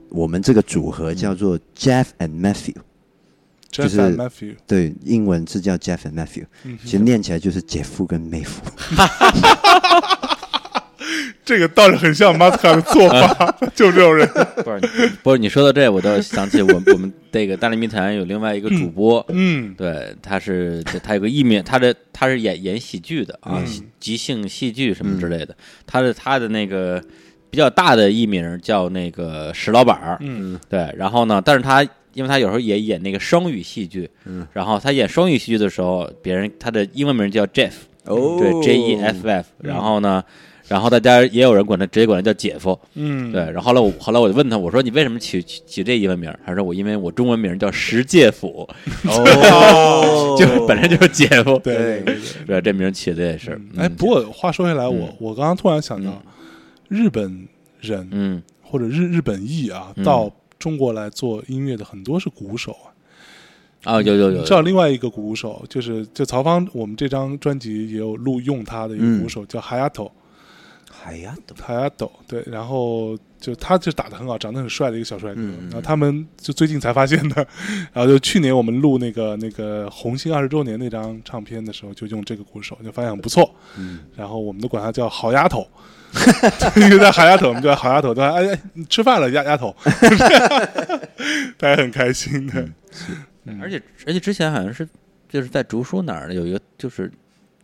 [0.09, 2.75] 我们这个组合叫做 Jeff and Matthew，
[3.71, 8.61] 就是 Matthew，对，英文是叫 Jeff and Matthew，嗯其实念起来就是姐夫跟妹夫。
[11.43, 14.27] 这个倒是很像马斯卡的做法， 就这种人。
[14.63, 25.55] 不是你不是你说到这，我倒想起我们我们这个大内密谈有另外一个主播，嗯对，他是他有个艺名，他的他是演演喜剧的啊，嗯即兴戏剧什么之类的。
[25.85, 27.01] 他的他的那个
[27.49, 37.73] 比较大的艺名叫那个石老板儿，嗯对，然后呢，但是他因为他有时候也演那个双语戏剧，嗯，然后他演双语戏剧的时候，别人他的英文名叫 Jeff，
[38.05, 40.23] 哦对，J E F F，然后呢，
[40.67, 46.33] 然后大家也有人管他直接管他叫姐夫，嗯，对，然后后来我后来我就问他，我说你为什么起起起这英文名？
[46.45, 48.67] 他说我因为我中文名叫石介甫，
[49.03, 50.35] 哦。
[50.39, 52.61] 就是本身就是姐夫，对对对对。
[52.61, 53.95] 这名起的也是，哎，嗯。
[53.95, 55.15] 不过话说回来，我嗯。
[55.19, 56.21] 我刚刚突然想到，
[56.89, 57.47] 日本
[57.79, 58.41] 人嗯。
[58.61, 60.03] 或者日日本裔啊，嗯。
[60.03, 62.89] 到中国来做音乐的很多是鼓手啊。
[63.83, 70.09] 啊，有有有你知道另外一个鼓手，就是就曹芳，我们这张专辑也有录用他的一个鼓手，叫 Hayato
[71.05, 75.41] 海呀，懂 Hayato，对，然后就他就打的很好，长得很帅的一个小帅哥。
[75.69, 77.47] 然后他们就最近才发现的，
[77.93, 83.53] 然后就去年我们录那个那个红星二十周年那张唱片的时候，就用这个鼓手，就发现很不错。
[83.77, 85.67] 嗯，然后我们都管他叫好丫头，
[86.75, 88.33] 因为在好丫头，我们叫好丫头，对吧？
[88.33, 89.75] 哎哎，你吃饭了，丫丫头，
[91.59, 92.67] 大家很开心的。
[93.61, 94.89] 而且而且之前好像是
[95.29, 97.11] 就是在竹书哪儿有一个就是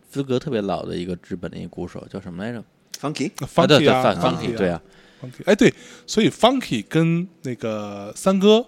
[0.08, 2.62] 资格特别老的一个日本的一个鼓手叫什么来着？
[3.02, 4.82] ，funky，啊对 Funky 对啊，Fun- Funky Funky 对啊
[5.22, 5.74] ，Funky，哎对，
[6.06, 8.64] 所以 Funky 跟那个三哥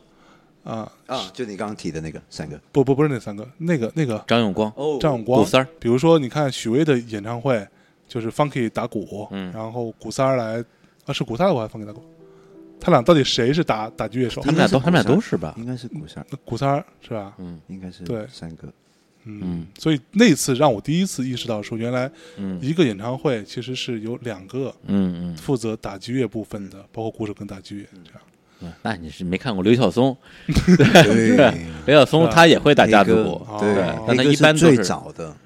[0.65, 4.99] 啊，啊，就你刚刚提的那个三哥，不不不是那三个，那个那个张永光，哦。
[5.01, 5.43] 张永光。
[5.43, 7.67] 鼓，三儿，比如说你看许巍的演唱会，
[8.09, 9.53] 就是 Funky 打鼓，嗯。
[9.53, 10.65] 然后鼓三儿来
[11.05, 12.03] 啊是鼓三儿打鼓还是 Funky 打鼓？
[12.81, 14.41] 他俩到底谁是打打击乐手？
[14.43, 14.51] 他？
[14.51, 15.55] 们俩都他们俩都是吧？
[15.57, 17.33] 应该是鼓三，那鼓三儿是吧？
[17.39, 18.27] 嗯应该是对。
[18.31, 18.69] 三个，
[19.25, 19.41] 嗯。
[19.43, 22.59] 嗯，所以那次让我第一次意识到说，原来嗯。
[22.63, 25.37] 一个演唱会其实是有两个嗯嗯。
[25.37, 28.21] 负责打击乐部分的，包括鼓手跟打击乐这样。
[28.61, 30.17] 嗯，那你是没看过刘晓松？
[30.47, 31.55] 对，
[31.87, 35.37] 刘晓松他也会打架子鼓，对哦，但他一般都是早的，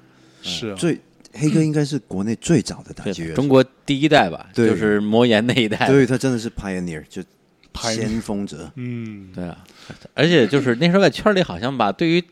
[0.43, 0.99] 是啊，最
[1.33, 4.69] 黑哥应该是国内最早的打击乐，中国第一代吧，对。
[4.69, 7.25] 就是魔岩那一代，对他真的是 pioneer，就 Pioneer
[7.75, 9.57] 先锋者，嗯，对啊，
[10.13, 12.23] 而且就是那时候在圈里好像吧，对于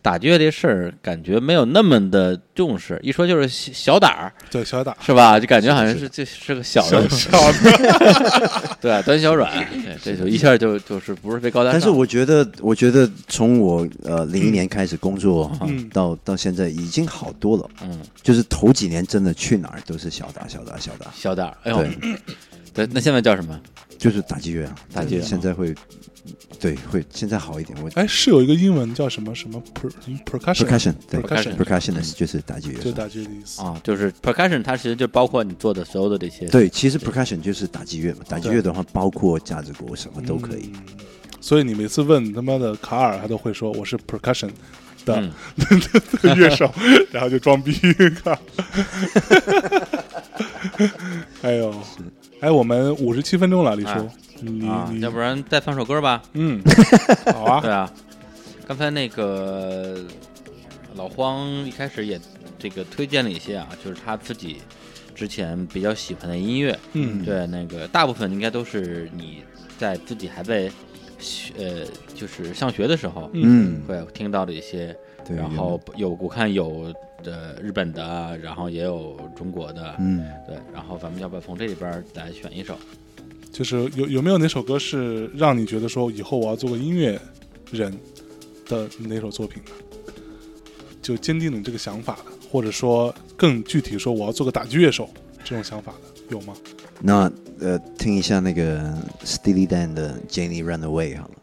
[0.00, 5.38] 打击乐这事儿感觉没有那么的重视，一说就是小小打儿对，小打是吧？
[5.38, 9.52] 就感觉好像是这是个小的，小的， 对啊，端小软，
[9.84, 11.70] 对，这就一下就就是不是被高大。
[11.72, 22.16] 但是我觉得，我觉得从我呃零一年开始工作哈嗯到到现在已经好多了，嗯，就是头几年真的去哪儿都是小打小打小打，小打儿，哎呦，对，
[22.86, 23.58] 对，那现在叫什么？
[23.98, 25.74] 就是打击乐啊，打击乐对现在会，
[26.60, 27.76] 对，会现在好一点。
[27.82, 29.90] 我哎，是有一个英文叫什么什么 per
[30.24, 33.62] percussion percussion 对 percussion 就是打击乐手，就打击的意思。
[33.62, 40.70] 啊，就是 percussion，它其实就包括你做的所有的这些，对，其实 percussion 就是打击乐嘛，打击乐的话包括架子鼓什么都可以。
[40.74, 40.82] 嗯。
[41.40, 44.48] 所以你每次问他妈的卡尔，他都会说我是 percussion
[45.04, 45.30] 的嗯，
[46.38, 46.72] 乐手，
[47.12, 47.74] 然后就装逼。
[48.24, 48.38] 靠。
[51.42, 51.74] 哎呦，
[52.44, 53.88] 哎，我们五十七分钟了，李叔。
[53.88, 54.06] 啊，
[54.42, 55.00] 你啊，你。
[55.00, 56.22] 要不然再放首歌吧？
[56.34, 56.60] 嗯，
[57.32, 57.60] 好啊。
[57.62, 57.90] 对，啊，
[58.68, 60.04] 刚才那个
[60.94, 62.20] 老荒一开始也
[62.58, 64.58] 这个推荐了一些啊，就是他自己
[65.14, 69.42] 之前比较喜欢的音乐，嗯，对，那个大部分应该都是你
[69.78, 70.70] 在自己还在
[71.18, 74.94] 学呃，就是上学的时候嗯，会听到的一些，
[75.26, 75.36] 对。
[75.36, 82.76] 然后有我看有的日本的啊，然后也有中国的，嗯，对，然后咱们要不要从这里边来选一首？
[83.52, 87.20] 就是有有没有哪首歌是让你觉得说以后我要做个音乐
[87.70, 87.96] 人
[88.66, 89.70] 的哪首作品呢？
[91.00, 95.08] 就坚定你这个想法的，或者说更具体说我要做个打击乐手
[95.44, 96.54] 这种想法的有吗？
[97.00, 98.92] 那呃，听一下那个
[99.24, 101.33] Steely Dan 的 Jenny Runaway 好了。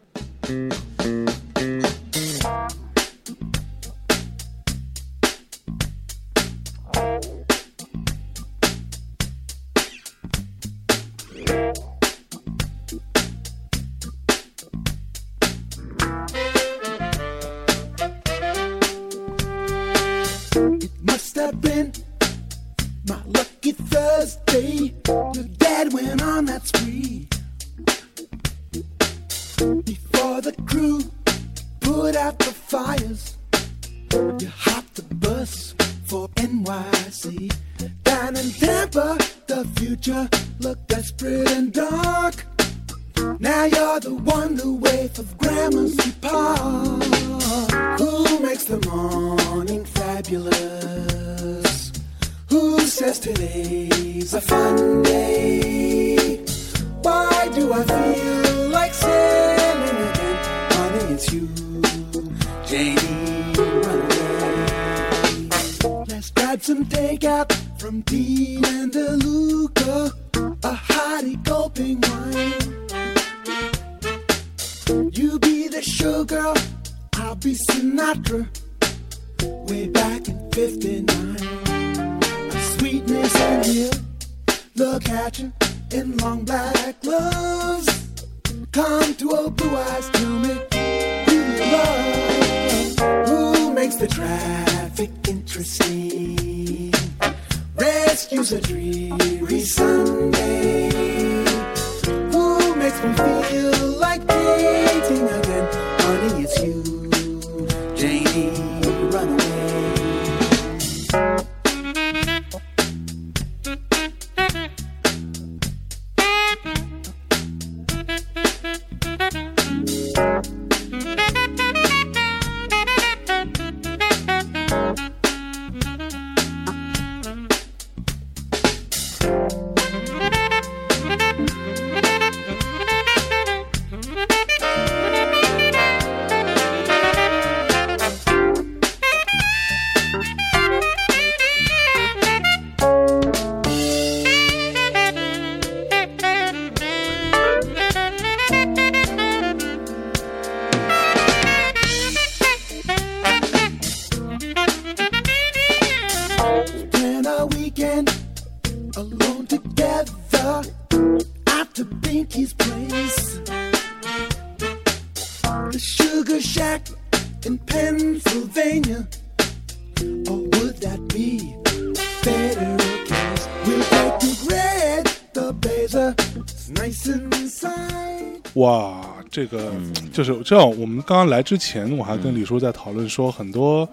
[180.12, 180.70] 就是这样。
[180.80, 183.88] 我们刚刚来之前，我还跟李叔在讨论说，很多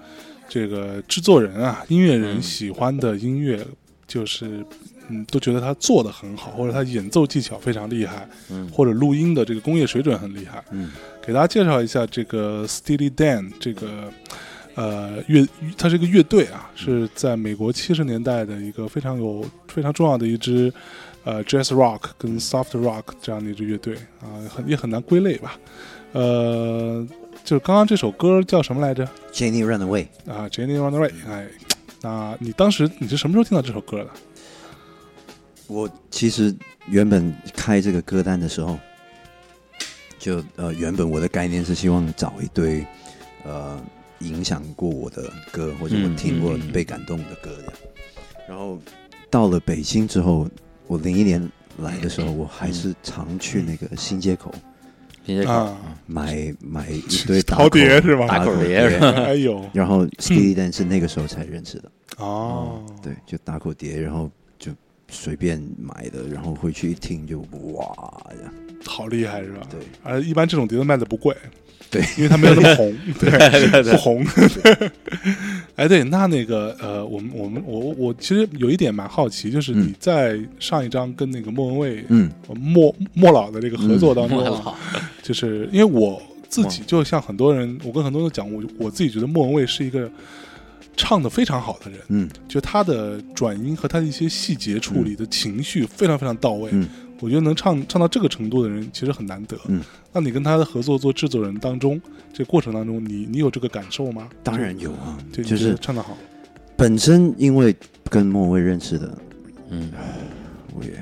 [0.48, 3.64] 这个制作人啊、音乐人喜欢的音乐，
[4.06, 4.64] 就是
[5.08, 10.62] 嗯，都觉得他做的很好，或者他演奏技巧非常厉害，嗯或者录音的这个工业水准很厉害。
[10.70, 10.90] 嗯，
[11.24, 14.12] 给大家介绍一下这个 Steely Dan 这个
[14.74, 15.46] 呃乐，
[15.78, 20.72] 它是一个乐队啊，是在美国七十年代的一个非常有非常重要的一支
[21.24, 25.58] 呃 Jazz Rock 跟 Soft Rock 这样的一支乐队啊，很也很难归类吧。
[26.12, 27.06] 呃，
[27.44, 31.12] 就是刚刚这首歌叫什么来着？Jenny Runaway，啊，Jenny on the Way。
[31.28, 31.46] 哎，
[32.00, 34.10] 那你当时你是什么时候听到这首歌的？
[35.66, 36.54] 我其实
[36.86, 38.78] 原本开这个歌单的时候，
[40.18, 42.86] 就呃原本我的概念是希望找一堆
[43.44, 43.78] 呃
[44.20, 47.72] 影响过我的歌，或者我嗯听过被感动的歌的。
[48.48, 48.78] 然后
[49.28, 50.48] 到了北京之后，
[50.86, 51.46] 我零一年
[51.76, 54.50] 来的时候，我还是常去那个新街口
[55.46, 55.76] 啊，
[56.06, 58.26] 买买一堆打陶口碟是吧？
[58.26, 58.68] 打打口碟。
[58.68, 61.90] 碟是 吧哎呦，然后 Steely Dan 是那个时候才认识的。
[62.18, 64.72] 哦，对，就打口碟，然后就
[65.08, 67.40] 随便买的，然后回去一听就
[67.74, 67.84] 哇
[68.42, 68.52] 呀，
[68.84, 69.66] 好厉害是吧？
[69.70, 71.36] 对，而一般这种碟子卖的不贵，
[71.90, 72.02] 对。
[72.16, 74.26] 因为他没有那么红， 对，不红。
[75.76, 79.88] 哎，对，那那个呃，我们我们我我其实有一点蛮好奇，就是嗯。
[79.88, 82.30] 你在上一张跟那个莫文蔚、嗯。
[82.48, 84.62] 呃莫莫老的这个合作当中、
[85.22, 90.10] 就是因为我自己就像很多人，我跟很多人讲，我我自己觉得莫文蔚是一个
[90.96, 92.28] 唱的非常好的人，嗯。
[92.48, 96.70] 就他的转音和他的一些细节处理的情绪非常非常到位。
[96.72, 96.88] 嗯
[97.20, 99.58] 我觉得能唱唱到这个程度的人其实很难得。
[99.68, 99.80] 嗯，
[100.12, 102.00] 那你跟他的合作做制作人当中，
[102.32, 104.28] 这过程当中，你你有这个感受吗？
[104.42, 106.16] 当然有啊，就，是唱得好。
[106.76, 107.74] 本身因为
[108.08, 109.18] 跟莫文蔚认识的，
[109.70, 109.90] 嗯
[110.74, 110.92] 我也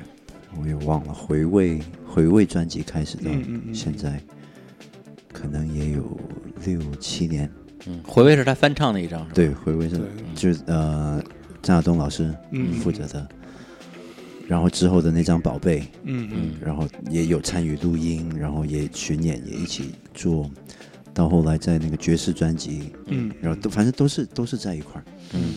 [0.59, 4.19] 我也忘了回味回味专辑开始到嗯嗯嗯现在，
[5.31, 6.17] 可能也有
[6.65, 7.47] 六七年。
[7.85, 9.25] 嗯，回味是他翻唱的一张？
[9.35, 10.01] 对，回味是
[10.33, 11.21] 就是呃
[11.61, 13.29] 张亚东老师嗯负责的，
[14.47, 20.49] 然后之后的那张宝贝，嗯嗯然后也有参与录音，然后也巡演，也一起做，
[21.13, 25.03] 到后来在那个爵士专辑，嗯，然后都反正都是都是在一块儿。
[25.33, 25.55] 嗯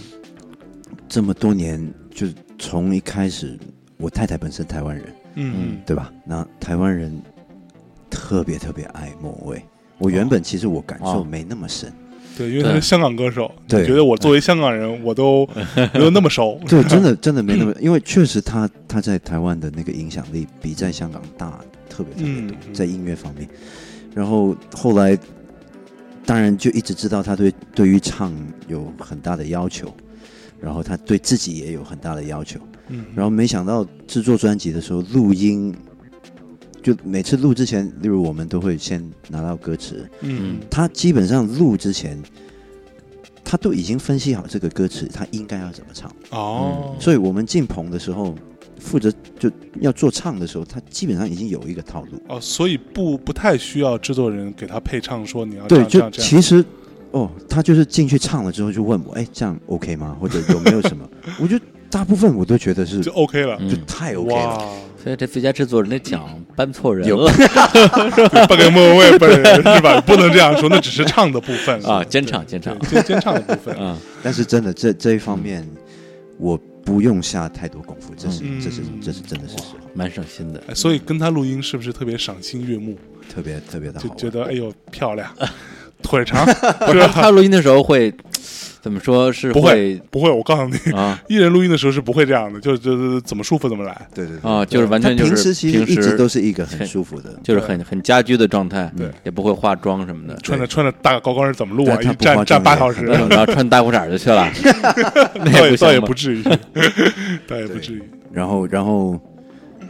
[1.08, 2.26] 这么多年，就
[2.58, 3.58] 从一开始，
[3.96, 6.12] 我太太本身台湾人，嗯对吧？
[6.24, 7.20] 那台湾人
[8.08, 9.64] 特别特别爱莫文蔚。
[9.98, 11.92] 我原本其实我感受哦没那么深，
[12.40, 15.46] 对，因为他是香港歌手，对觉得我作为香港人，我都
[15.92, 16.58] 没有那么熟。
[16.66, 23.46] 对， 真的真的没那么，因为确实他他在台湾的那个影响力比在香港大特别特别多，嗯在音乐方面。
[24.14, 25.18] 然后后来，
[26.24, 28.32] 当然就一直知道他对对于唱
[28.68, 29.92] 有很大的要求，
[30.60, 32.58] 然后他对自己也有很大的要求。
[32.88, 35.72] 嗯，然后没想到制作专辑的时候录音，
[36.82, 42.20] 就每次录之前，例如我们都会先拿到歌词，嗯他基本上录之前，
[43.44, 46.10] 他都已经分析好这个歌词他应该要怎么唱。
[46.30, 48.34] 哦，所以我们进棚的时候，
[48.78, 49.50] 负责就
[49.80, 52.22] 要做唱的时候，他基本上已经有一个套路。
[52.28, 56.08] 哦，所以不不太需要制作人给他配唱，说你要对，就。
[56.10, 56.64] 其实
[57.10, 60.16] 哦，他就是进去唱了之后就问我，哎，这样 OK 吗？
[60.20, 61.08] 或者有没有什么？
[61.40, 63.58] 我觉得大部分我都觉得是就 OK 了。
[63.60, 64.56] 嗯就太 OK 了。
[64.56, 64.72] 哇，
[65.02, 67.32] 所以这最佳制作人的奖颁错人有 了
[68.46, 70.00] 颁给莫文蔚本人是吧？
[70.02, 73.74] 不能这样说，那只是唱的部分啊，监唱监唱对监监唱的部分。
[73.82, 75.66] 啊，但是真的这这一方面，
[76.38, 80.62] 我不用下太多功夫，这是、嗯这是这是真的是实话，蛮省心的。
[80.66, 82.98] 哎所以跟他录音是不是特别赏心悦目？
[83.32, 84.08] 特别特别的好。
[84.08, 85.30] 就觉得哎呦漂亮，
[86.02, 86.44] 腿长，
[86.86, 88.12] 不是他录音的时候会
[88.82, 89.30] 怎么说？
[89.32, 91.20] 是不会不会，我告诉你，啊。
[91.28, 94.06] 艺人录音的时候是不会这样的，就就怎么舒服怎么来。
[94.14, 101.96] 对对对啊，就是完全就是平时其实都是一个很舒服的， 就是很很家居的状态，对，也不会化妆什么的，穿着穿着大高跟是怎么录啊？
[102.18, 104.48] 站站八小时，然后 然后穿大裤衩就去了，
[105.34, 106.42] 那倒也倒不至于，
[107.46, 108.02] 倒也不至于。
[108.32, 109.20] 然后然后，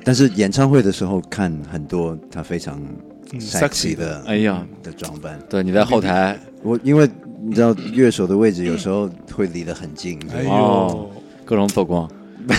[0.03, 2.97] 但是演唱会的时候看很多他非常嗯
[3.39, 6.39] sexy 的哎呀，的装扮，对，你在后台。
[6.62, 7.09] 我因为
[7.43, 11.11] 你知道乐手的位置有时候会离得很近，哎哦呦，
[11.45, 12.07] 各种走光，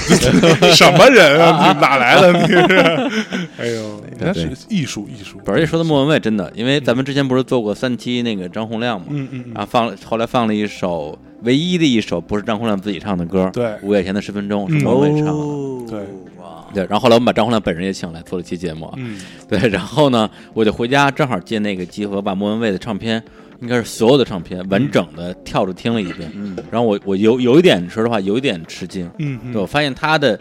[0.74, 1.68] 什么人啊？
[1.74, 2.34] 你哪来的？
[2.34, 2.58] 你是？
[3.60, 5.38] 哎呦，那是艺术艺术。
[5.46, 13.76] 不是说的莫文蔚真的，因为咱们之前不是做过三期那个张洪亮嘛，嗯嗯嗯，然后放了后来放了一首唯一的一首不是张洪亮自己唱的歌，对。
[13.84, 15.34] 五月前的十分钟是嗯莫文蔚唱的。
[15.34, 16.00] 哦，对。
[16.40, 16.41] 哇，
[16.74, 23.22] 对，然后后来我们把张洪亮本人也请来做了期节目啊，嗯对，然后呢，我就回家正好借那个机会把莫文蔚的唱片，
[23.62, 30.40] 应该是所有的唱片完整的跳着听了一遍，嗯，然后我我有有一点说实话有一点吃惊，嗯嗯，对我发现他的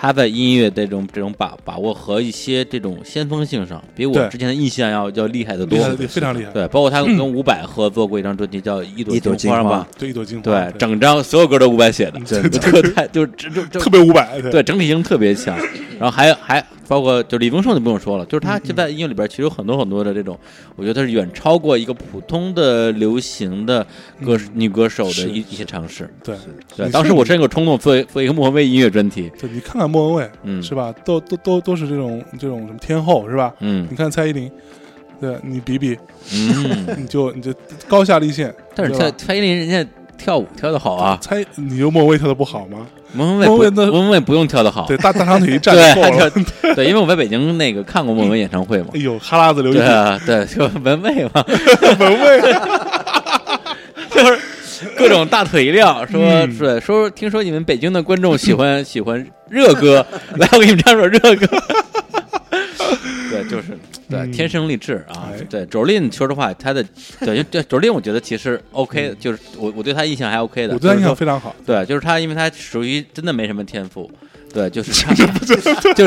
[0.00, 5.76] 他在音乐这种这种把把握和一些这种先锋性上，比我之前的印象要要厉害得多。
[6.06, 6.52] 非常厉害。
[6.52, 9.64] 对，包括他跟伍佰合作过一张专辑叫《一朵一朵金花。
[9.64, 15.58] 嘛》，对，一朵金花，对，整张所有歌都伍佰写的，真的特太就是就就特别伍佰，对，整体性特别强。
[15.98, 20.38] 然后还还包括就李宗盛就不用说了，就是嗯他就在音乐里边其实有很多很多的这种，
[20.74, 23.86] 我觉得是远超过一个普通的流行的
[24.24, 26.08] 歌女歌手的一一些尝试。
[26.24, 26.34] 对
[26.76, 29.30] 对，你当时我真有冲动做做一个莫文蔚音乐专题。
[29.38, 30.90] 对，你看看莫文蔚，嗯是吧？
[31.04, 33.54] 都都都都是这种这种什么天后，是吧？
[33.60, 34.50] 嗯你看蔡依林，
[35.20, 35.96] 对你比比，
[36.32, 37.52] 嗯， 你就你就
[37.86, 38.54] 高下立现。
[38.74, 39.86] 但是蔡蔡依林人家
[40.16, 42.86] 跳舞跳的好啊，蔡，你就莫文蔚跳的不好吗？
[43.12, 46.30] 莫文蔚不莫文蔚的莫文蔚不用跳的好，对，大 大长腿一站对就够了。
[46.30, 49.00] 对对，因为我在北京那个看过莫文蔚演唱会嘛哎。
[49.00, 51.44] 呦，哈喇子流一地，对啊，对，就文蔚嘛，
[51.98, 52.40] 文蔚，
[54.10, 54.38] 就是
[54.96, 60.04] 各种大腿一亮，说嗯是说，听说你们北京的观众喜欢喜欢热歌，
[60.36, 61.46] 来，我给你们唱首热歌。
[63.30, 63.78] 对，就是
[64.08, 65.40] 对，嗯天生丽质啊哎。
[65.50, 66.84] 对，周林，说实话，他的
[67.20, 70.74] 对 对周林，我觉得其实 OK，的就是我我对他印象还 OK 的。
[70.74, 71.54] 我对他印象非常好。
[71.66, 74.10] 对，就是他，因为他属于真的没什么天赋，
[74.52, 75.14] 对，就是唱
[75.94, 76.06] 就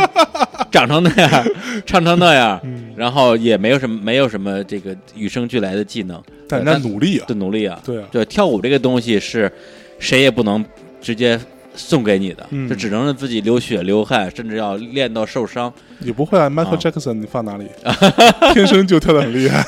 [0.71, 1.45] 长成那样，
[1.85, 9.51] 唱成那样，嗯，然后也没有什么没有什么这个与生俱来的技能，但对人家努力啊，的努力啊，对啊，对，跳舞这个东西是
[9.99, 10.63] 谁也不能
[11.01, 11.39] 直接
[11.75, 16.45] 送给你的，嗯这只能是自己流血流汗，甚至要练到受伤，也不会啊。
[16.45, 17.67] 啊 Michael Jackson 你放哪里？
[18.53, 19.63] 天生就跳得很厉害。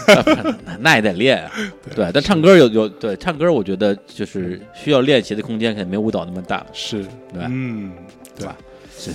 [0.65, 1.51] 那 那也得练啊。
[1.95, 7.91] 对，但唱歌有有对唱歌，我觉得就是需要练习的空间，肯定没舞蹈那么大，是，对嗯，
[8.37, 8.55] 对吧？
[8.97, 9.11] 是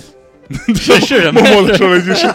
[0.73, 1.61] 是 是什么默？
[1.61, 2.27] 默的说了一句是，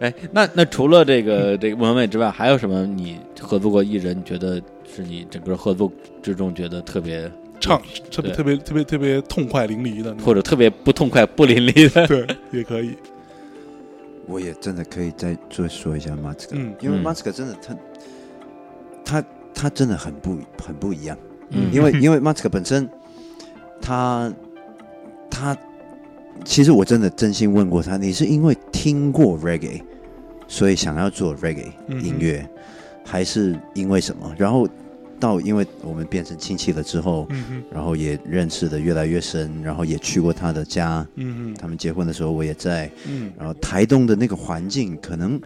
[0.00, 4.18] 哎，那那除了这个这个莫文蔚之外，还有什么你合作过艺人？
[4.18, 4.60] 你觉得
[4.92, 7.30] 是你整个合作之中觉得特别
[7.60, 7.80] 唱
[8.10, 12.06] 特别特别特别特别痛快淋漓的，或者特别不痛快、不淋漓的？
[12.08, 12.96] 对也可以。
[14.26, 16.74] 我也真的可以再再说一下马斯克，嗯。
[16.80, 17.02] 因为嗯。
[17.02, 17.76] 马斯克真的他
[19.04, 21.16] 他他真的很不很不一样，
[21.50, 21.72] 嗯。
[21.72, 22.88] 因为 因为马斯克本身
[23.80, 24.32] 他
[25.30, 25.56] 他
[26.44, 29.80] 其实我真的真心问过他，你是因为听过 reggae
[30.46, 32.48] 所以想要做 reggae 音乐，
[33.04, 34.32] 还是因为什么？
[34.38, 34.68] 然后
[35.18, 43.32] 到因为我们变成亲戚了之后，嗯，然后也认识的越来越深，然后也去过他的家，嗯哼，他们结婚的时候我也在，嗯。
[43.38, 45.40] 然后台东的那个环境，可能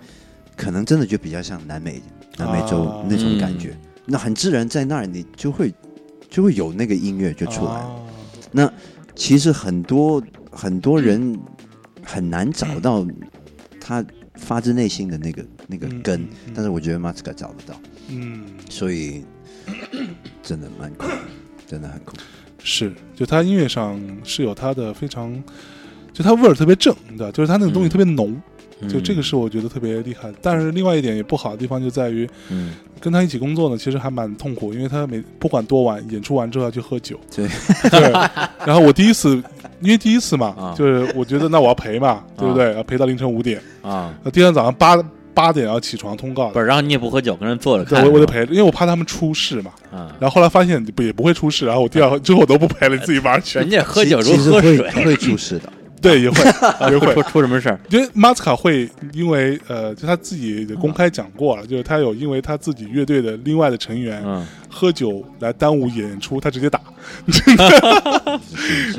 [0.57, 2.01] 可能真的就比较像南美
[2.37, 3.07] 南美洲啊。
[3.09, 3.77] 那种感觉，
[4.07, 5.73] 那很自然在那儿，你就会
[6.29, 7.73] 就会有那个音乐就出来。
[7.73, 7.91] 啊。
[8.51, 8.73] 那
[9.15, 11.39] 其实很多很多人
[12.05, 13.07] 很难找到
[13.81, 16.53] 他发自内心的那个那个根，嗯嗯。
[16.55, 19.25] 但是我觉得马斯克找得到，嗯，所以
[20.43, 21.07] 真的蛮酷，
[21.67, 22.17] 真的很酷。
[22.65, 25.43] 是，就他音乐上是有他的非常，
[26.13, 27.31] 就他味儿特别正，你知道？
[27.33, 28.41] 就是他那个东西特别浓，
[28.89, 30.35] 就这个是我觉得特别厉害的。
[30.41, 37.19] 但是另外一点也不好的地方就在于，嗯跟他一起工作呢，其实还蛮痛苦，因为他每不管多晚，演出完之后要去喝酒。
[37.35, 37.49] 对
[37.91, 38.13] 对，
[38.65, 39.43] 然后我第一次
[39.81, 42.73] 因为第一次嘛，啊就是我觉得那我要陪嘛，对不对？
[42.77, 44.97] 要陪到凌晨五点，啊，那第二天早上八
[45.35, 49.71] 八点要起床通告不，是，然后你也不喝酒，跟人坐着对，我我得是吧陪，因为我怕他们出事嘛。
[49.91, 50.15] 啊。
[50.21, 53.69] 然后后来发现不也不会出事，然后我第二 之后我都不陪了，你自己玩去人。
[53.69, 55.73] 家喝酒如其实会喝水，会出事的。
[56.03, 56.45] 对，也会
[56.91, 57.23] 也会出。
[57.23, 57.79] 出什么事儿？
[57.91, 66.81] 因为马斯卡会因为呃，就他自己也公开讲过了，就是他有因为他自己乐队的另外的成员嗯，喝酒来耽误演出，他直接打。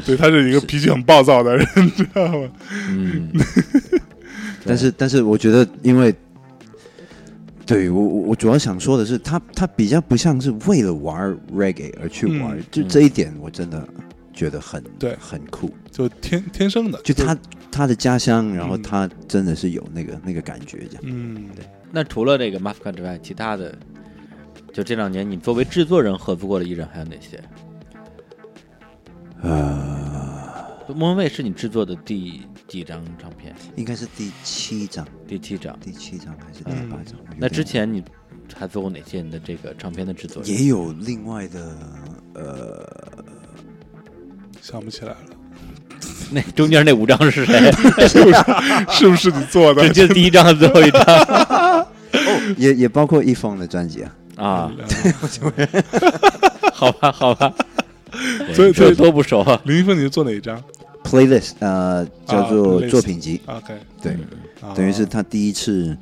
[0.05, 1.65] 对，他是一个脾气很暴躁的人，
[1.97, 2.49] 知道吗？
[2.89, 3.29] 嗯，
[4.65, 6.13] 但是但是我觉得，因为
[7.65, 13.87] 对我我我主要想说的是，他他比较不像是为了玩 reggae 而去玩，嗯就这一点我真的
[14.33, 15.69] 觉得很对很酷。
[15.91, 17.37] 就天天生的，就他
[17.71, 21.03] 他的家乡，然后嗯他真的是有那个那个感觉这样。
[21.03, 21.47] 嗯，
[21.91, 23.77] 那除了这个 m a s k a 之外，其他的，
[24.73, 27.39] 就这两年你作为制作人合作过的艺人还有哪些？
[29.41, 30.12] 呃，
[30.89, 33.55] 莫文蔚是你制作的第几张唱片？
[33.75, 35.77] 应该是第七张，第七张。
[35.79, 37.15] 第七张还是第嗯八章？
[37.27, 38.03] 我有那之前你
[38.53, 40.43] 还做过哪些你的这个唱片的制作？
[40.43, 41.77] 也有另外的
[42.35, 42.85] 呃，
[44.61, 45.17] 想不起来了，
[46.31, 47.71] 那中间那五张是谁？
[48.07, 48.43] 是不是
[48.89, 49.87] 是不是你做的？
[49.89, 51.87] 就第一张和最后一张
[52.57, 54.15] 也也包括一峰的专辑啊。
[54.35, 54.71] 啊？
[56.73, 57.53] 好吧，好吧，
[58.53, 59.61] 所以所以都不熟啊。
[59.65, 60.61] 林一峰，你是做哪一张
[61.03, 64.13] playlist 呃叫做作品集，？OK，对，
[64.61, 64.73] 啊。
[64.73, 65.95] 等于是他第一次，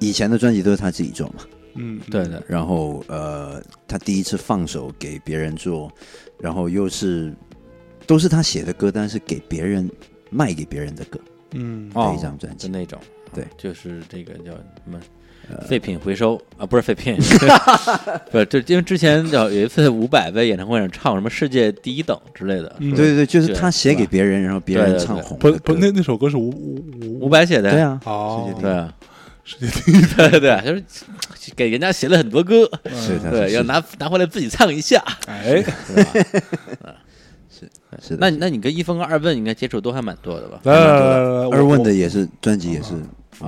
[0.00, 1.34] 以前的专辑都是他自己做嘛，
[1.74, 5.90] 嗯，对的，然后呃，他第一次放手给别人做，
[6.38, 7.32] 然后又是
[8.06, 9.88] 都是他写的歌，但是给别人
[10.30, 11.20] 卖给别人的歌
[11.52, 12.98] 嗯，哦的一张专辑，就那种，
[13.32, 13.46] 对。
[13.56, 14.98] 就是这个叫什么
[15.66, 17.16] 废品回收啊，不是废品，
[18.30, 28.94] 不是，就因为之前有有一次伍佰在演唱会上唱什么世界第一等之类的，嗯对对对，就是他写给别人，然后别人对对对唱红的不不，那，那首歌是吴吴吴伍佰写的，对，啊，哦世界第一对啊，
[29.44, 35.92] 世界第一，对对对，就是给人家写了很多歌，是他对，要拿拿回来自己唱一下，哎，是
[36.82, 36.94] 吧？
[38.00, 40.60] 是的，那那你跟一峰和二问应该接触都还蛮多的吧？
[40.64, 42.90] 来来来来来，二问的也是专辑也是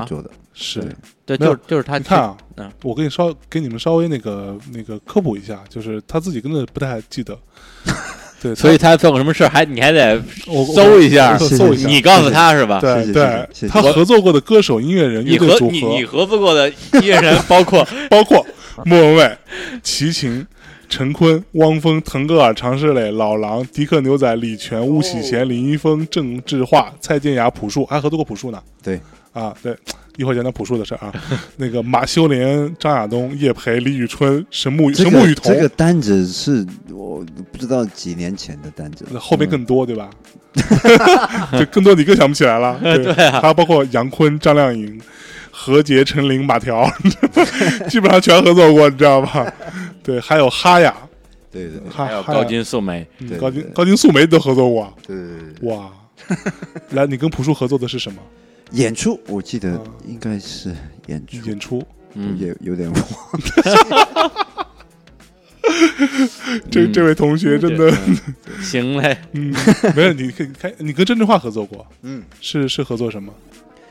[0.06, 0.30] 做的，
[0.62, 0.82] 是
[1.24, 7.38] 对，就是就是他你看啊嗯，我给你稍给你们稍微那个那个科普一下，就是他自己根本不太记得，
[8.42, 12.78] 对，所以他做过什么事儿，还你还得我搜一下搜一下，你告诉他是吧？
[12.80, 18.46] 对对他合作过的歌手、音乐人、你乐队组合你你合，合作过的音乐人包括包括
[18.84, 19.38] 莫文蔚、
[19.82, 20.46] 齐秦。
[20.92, 28.60] 陈坤、汪峰、腾格尔、常石磊、老狼、迪克牛仔、李泉、巫启贤、林一峰、郑智化、蔡健雅、朴树，还合作过朴树呢。
[28.82, 29.00] 对，
[29.32, 29.72] 啊，对，
[30.20, 31.12] 一会儿讲讲朴树的事儿啊。
[31.56, 39.06] 那个马修莲、张亚东、叶培、李宇春、神木这神木雨桐，这个单子是我不知道几年前的单子。
[39.10, 40.10] 那，后面更多对吧？
[41.58, 42.78] 就更多你更想不起来了。
[42.82, 43.10] 对。
[43.28, 43.40] 啊。
[43.40, 45.00] 还有包括杨坤、张靓颖、
[45.50, 46.86] 何洁、陈琳、马条，
[47.88, 49.50] 基本上全合作过，你知道吧？
[50.02, 50.94] 对，还有哈雅，
[51.50, 51.90] 对对对。
[51.90, 53.06] 还有高金素梅，
[53.40, 54.92] 高金高金素梅都合作过。
[55.06, 55.16] 对，
[55.62, 55.90] 哇！
[56.90, 58.20] 来，你跟朴树合作的是什么
[58.72, 59.18] 演出？
[59.26, 60.74] 我记得啊应该是
[61.06, 61.82] 演出，演出？
[62.14, 63.02] 嗯，也有点忘，
[66.70, 67.92] 这这位同学真的，
[68.60, 69.54] 行嘞，嗯，
[69.94, 73.32] 没有，你可以开，你跟郑智化合作过，嗯，是是合作什么？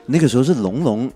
[0.06, 1.10] 那个时候是龙龙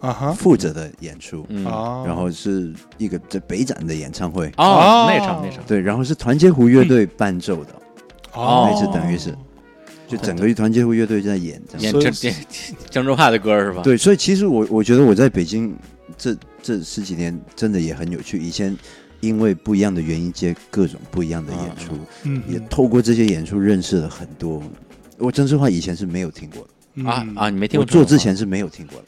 [0.00, 0.32] 啊哈。
[0.32, 2.02] 负责的演出，嗯，啊？
[2.04, 7.70] 然后是一个在北展的演唱会，哦哦，那场那场，对，然后是团结湖乐队伴奏的，
[8.32, 9.32] 哦，那次等于是
[10.08, 11.82] 就整个一团结湖乐队在演这样。
[11.82, 12.34] 演郑郑
[12.90, 13.82] 郑智化的歌是吧？
[13.82, 15.76] 对，所以其实我我觉得我在北京
[16.16, 18.38] 这这十几年真的也很有趣。
[18.38, 18.76] 以前
[19.20, 24.62] 因为不一样的原因接各种不一样的演出，嗯也透过这些演出认识了很多。
[25.18, 27.86] 我郑智化以前是没有听过的，嗯啊啊，你没听过我？
[27.86, 29.04] 做之前是没有听过的。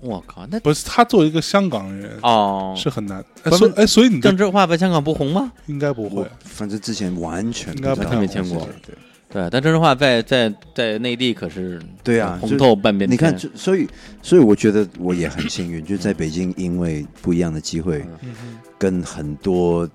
[0.00, 5.52] 我靠，那不是他作为一个香港人哦，是很难，哎，所以哎，所以你郑的智化在香港不红吗？
[5.66, 8.96] 应该不会反正之前完全应该不知道太没听过对
[9.32, 13.14] 对，但郑智化在在在内地可是对啊，红透半边天。
[13.14, 13.88] 你看，所以
[14.20, 19.88] 所以我觉得我也很幸运，就在北京，因为不一样的机会，嗯跟很多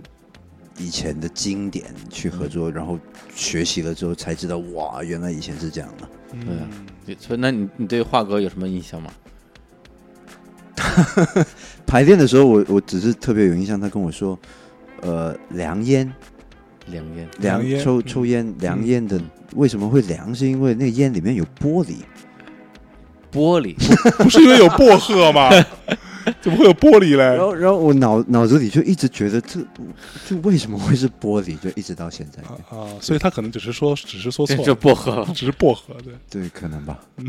[0.79, 2.97] 以前的经典去合作，然后
[3.35, 6.07] 学习了之后才知道，哇，原来以前是这样的。
[7.05, 9.11] 对所以那你你对华哥有什么印象吗？
[11.85, 14.37] 排练的时候，我我只是特别有印象，他跟我说，
[15.01, 16.11] 呃，梁烟
[16.91, 19.19] 凉烟凉烟嗯抽抽烟凉烟的
[19.55, 20.33] 为什么会凉？
[20.35, 21.95] 是因为那个烟里面有玻璃。
[23.31, 23.75] 玻璃
[24.23, 25.49] 不是因为有薄荷吗？
[26.41, 27.23] 怎么会有玻璃嘞？
[27.23, 29.59] 然后，然后我脑脑子里就一直觉得这
[30.27, 31.57] 这为什么会是玻璃？
[31.59, 32.41] 就一直到现在，
[32.75, 35.25] 啊，所以他可能只是说，只是说错就薄荷。
[35.33, 36.99] 只是薄荷，对，对，可能吧。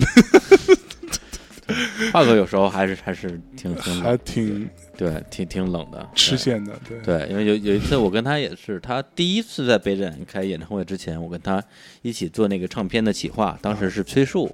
[2.12, 4.68] 华哥有时候还是还是挺挺还，挺
[4.98, 11.62] 对，挺挺冷的，吃对线的，对，对，因为有有一次我跟他也是，他第一次在北展开演唱会之前，我跟他
[12.02, 14.52] 一起做那个唱片的企划，当时是崔树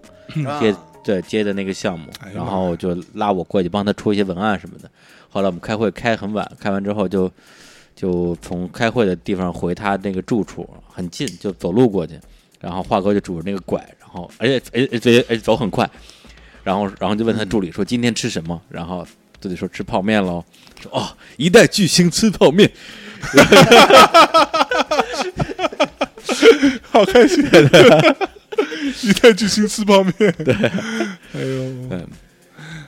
[0.60, 4.90] 接对接的那个项目然后就拉我过去帮他出一些文案什么的。
[5.30, 7.30] 后来我们开会开很晚，开完之后就
[7.96, 12.20] 就从开会的地方回他那个住处很近，就走路过去，
[12.60, 15.88] 然后华哥就拄着那个拐，然后而且而且而且走很快，
[16.62, 19.06] 然后然后就问他助理说今天吃什么，然后
[19.44, 20.42] 助理说吃泡面喽，
[20.80, 21.06] 说哦
[21.36, 22.70] 一代巨星吃泡面，
[26.90, 27.44] 好开心，
[29.04, 32.06] 一代巨星吃泡面， 对，哎呦，嗯。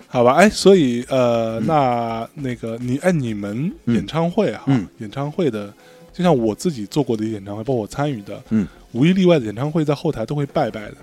[0.09, 4.89] 好吧，哎，所以呃，那那个你哎，你们演唱会哈，嗯。
[4.99, 5.71] 演唱会的，
[6.11, 10.95] 就像我自己做过的演唱会，包括我参与的，嗯，无一例外的演唱会在后台都会拜拜的。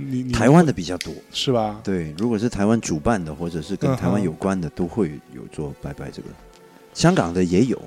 [0.00, 1.80] 你你台湾的比较多，是吧？
[1.84, 6.28] 对，如果是台湾主办的，或者是跟嗯台湾有关的，都会有做拜拜这个。
[6.94, 7.80] 香港的也有，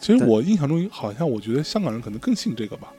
[0.00, 2.92] 其实我印象中，好像我觉得香港人可能更信这个吧，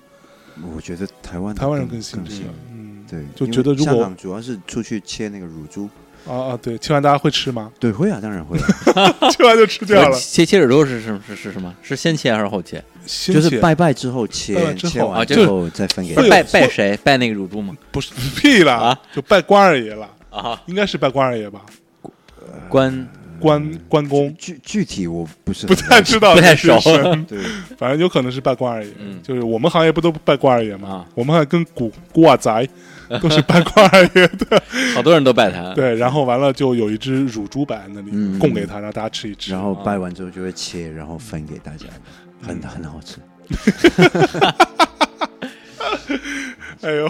[0.76, 5.90] 我觉得台湾台湾人更更信这个，嗯，对，就觉得如果香港主要是出去切那个乳猪，
[6.26, 7.72] 啊啊，对，切完大家会吃吗？
[7.80, 8.58] 对，会啊，当然会
[8.94, 11.74] 啊， 切完就吃掉了， 切切耳朵是是是是什么？
[11.82, 12.84] 是先切还是后切？
[13.06, 16.98] 先就是拜拜之后切拜拜，之后切完啊之后再分给拜拜谁？
[17.04, 17.76] 拜那个乳猪吗？
[17.92, 21.62] 不是 屁了，啊就拜关二爷了，啊，应该是拜关二爷吧？
[22.70, 23.08] 关
[23.40, 27.38] 关关公具具体我不是不太知道，不太熟神对，
[27.78, 28.92] 反正有可能是拜关二爷。
[29.00, 30.90] 嗯就是我们行业不都拜关二爷吗？
[30.90, 32.68] 啊我们还跟古古瓦宅
[33.22, 34.62] 都是拜关二爷的。
[34.96, 35.74] 好多人都拜他。
[35.74, 39.52] 对，然后完了就有一只乳猪摆在那里、嗯供给他，让大家吃一吃。
[39.52, 41.86] 然后拜完之后就会切，然后分给大家，
[42.42, 43.18] 很很好吃。
[46.82, 47.10] 哎呦，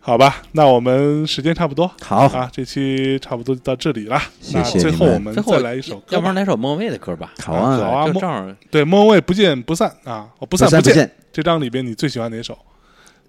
[0.00, 4.20] 好吧，那我们时间差不多好，啊，这期差不多就到这里了。
[4.40, 7.32] 谢那最谢你们后我们再来一首歌，要不然来首莫文蔚的歌吧？
[7.42, 10.56] 好啊，好啊，对莫文蔚不见不散啊，哦不。
[10.56, 11.10] 散不见。
[11.32, 12.56] 这张里边你最喜欢哪首？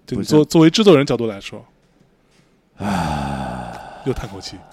[0.06, 1.64] 就作作为制作人角度来说，
[2.76, 3.72] 啊，
[4.06, 4.56] 又叹口气。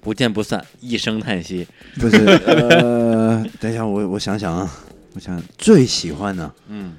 [0.00, 1.66] 不见不散，一声叹息。
[1.96, 4.70] 不是，呃，等一下，我我想想啊，
[5.12, 6.96] 我想最喜欢的，嗯，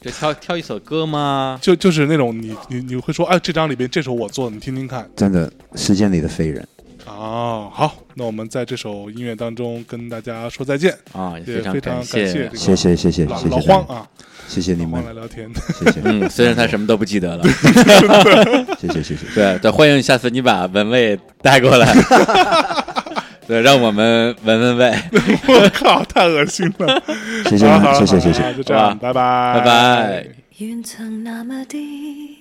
[0.00, 1.58] 就挑挑一首歌吗？
[1.60, 5.10] 就就是那种你你你会说，哎，这张里边这首我做的，你听听看。
[5.16, 6.64] 真的时间里的飞人，
[7.08, 12.48] 哦，好，那我们在这首音乐当中跟大家说再见，啊，也也非常感谢谢这。
[12.50, 14.08] 个谢谢谢谢老老谢谢大家，荒啊，
[14.46, 15.50] 谢谢你们，来聊天。
[15.78, 16.00] 谢谢。
[16.04, 17.44] 嗯，虽然他什么都不记得了，
[18.78, 21.92] 谢谢谢谢，对对，欢迎下次你把文蔚带过来，
[23.46, 24.94] 对，让我们闻闻味，
[25.48, 27.02] 我靠，太恶心了！
[27.44, 30.26] 谢谢谢谢谢谢，就这样，拜拜，拜拜。
[30.58, 32.36] 云层那么低，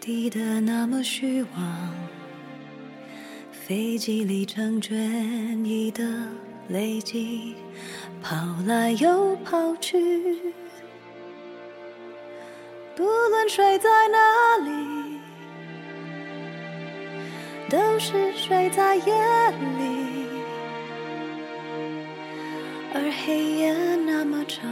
[0.00, 1.94] 低得那么虚妄，
[3.66, 4.94] 飞机里成卷
[5.64, 6.04] 翼的
[6.68, 7.56] 累积，
[8.22, 10.54] 跑来又跑去。
[12.94, 15.18] 不论睡在哪里，
[17.68, 20.28] 都是睡在夜里，
[22.94, 23.74] 而黑夜
[24.06, 24.64] 那么长。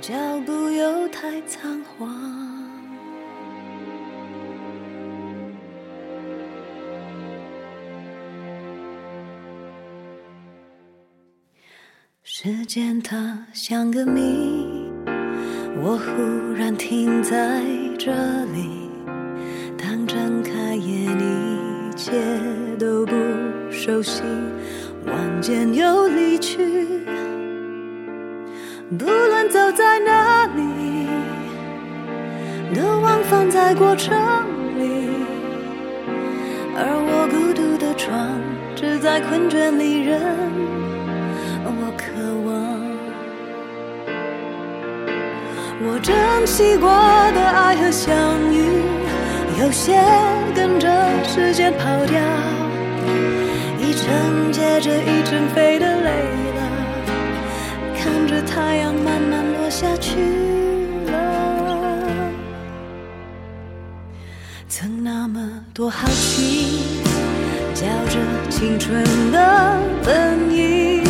[0.00, 0.14] 脚
[0.46, 2.55] 步又太仓皇。
[12.28, 14.90] 时间它像个谜，
[15.80, 17.62] 我忽然停在
[17.96, 18.10] 这
[18.46, 18.90] 里。
[19.78, 22.10] 当睁开眼，一切
[22.80, 23.14] 都不
[23.70, 24.22] 熟悉，
[25.06, 26.58] 晚间又离去。
[28.98, 31.06] 不论走在哪里，
[32.74, 34.12] 都往返在过程
[34.76, 35.10] 里，
[36.74, 38.40] 而我孤独的床，
[38.74, 40.20] 只在困倦里任
[46.46, 48.14] 惜过的爱和相
[48.54, 48.80] 遇，
[49.60, 50.00] 有些
[50.54, 50.88] 跟着
[51.24, 52.20] 时间跑掉，
[53.80, 56.10] 一程接着一程飞的累
[56.54, 56.62] 了。
[57.98, 60.20] 看着太阳慢慢落下去
[61.06, 62.06] 了，
[64.68, 66.78] 曾那么多好奇，
[67.74, 71.02] 叫着青春的本意，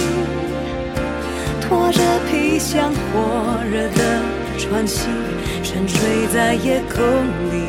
[1.61, 2.01] 拖着
[2.31, 4.23] 皮箱火热的
[4.59, 5.07] 喘息，
[5.63, 7.03] 沉睡在夜空
[7.53, 7.65] 里。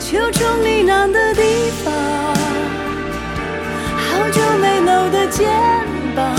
[0.00, 1.42] 求求你难的地
[1.84, 1.92] 方，
[3.96, 5.48] 好久没搂的肩
[6.14, 6.34] 膀，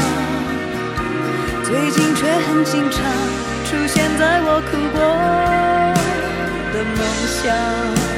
[1.64, 3.02] 最近却很经常
[3.66, 5.00] 出现在我哭过
[6.74, 8.17] 的梦乡。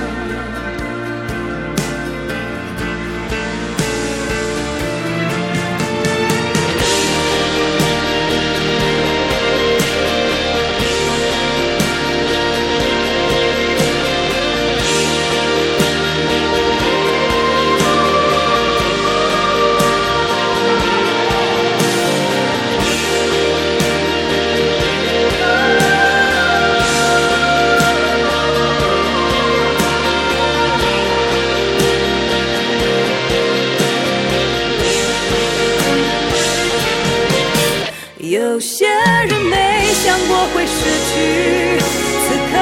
[38.60, 42.60] 有些人没想过会失去，此刻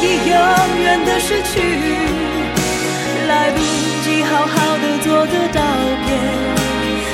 [0.00, 0.34] 已永
[0.80, 1.60] 远的失去，
[3.28, 3.58] 来不
[4.02, 5.60] 及好好的做个道
[6.06, 6.08] 别，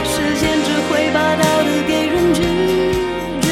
[0.07, 2.40] 时间只会把道理给人拒
[3.43, 3.51] 绝。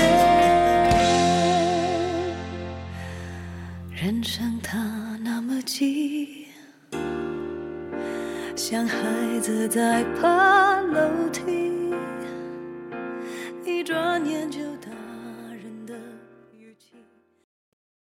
[4.00, 4.78] 人生它
[5.24, 6.46] 那么急，
[8.54, 8.96] 像孩
[9.42, 10.69] 子在爬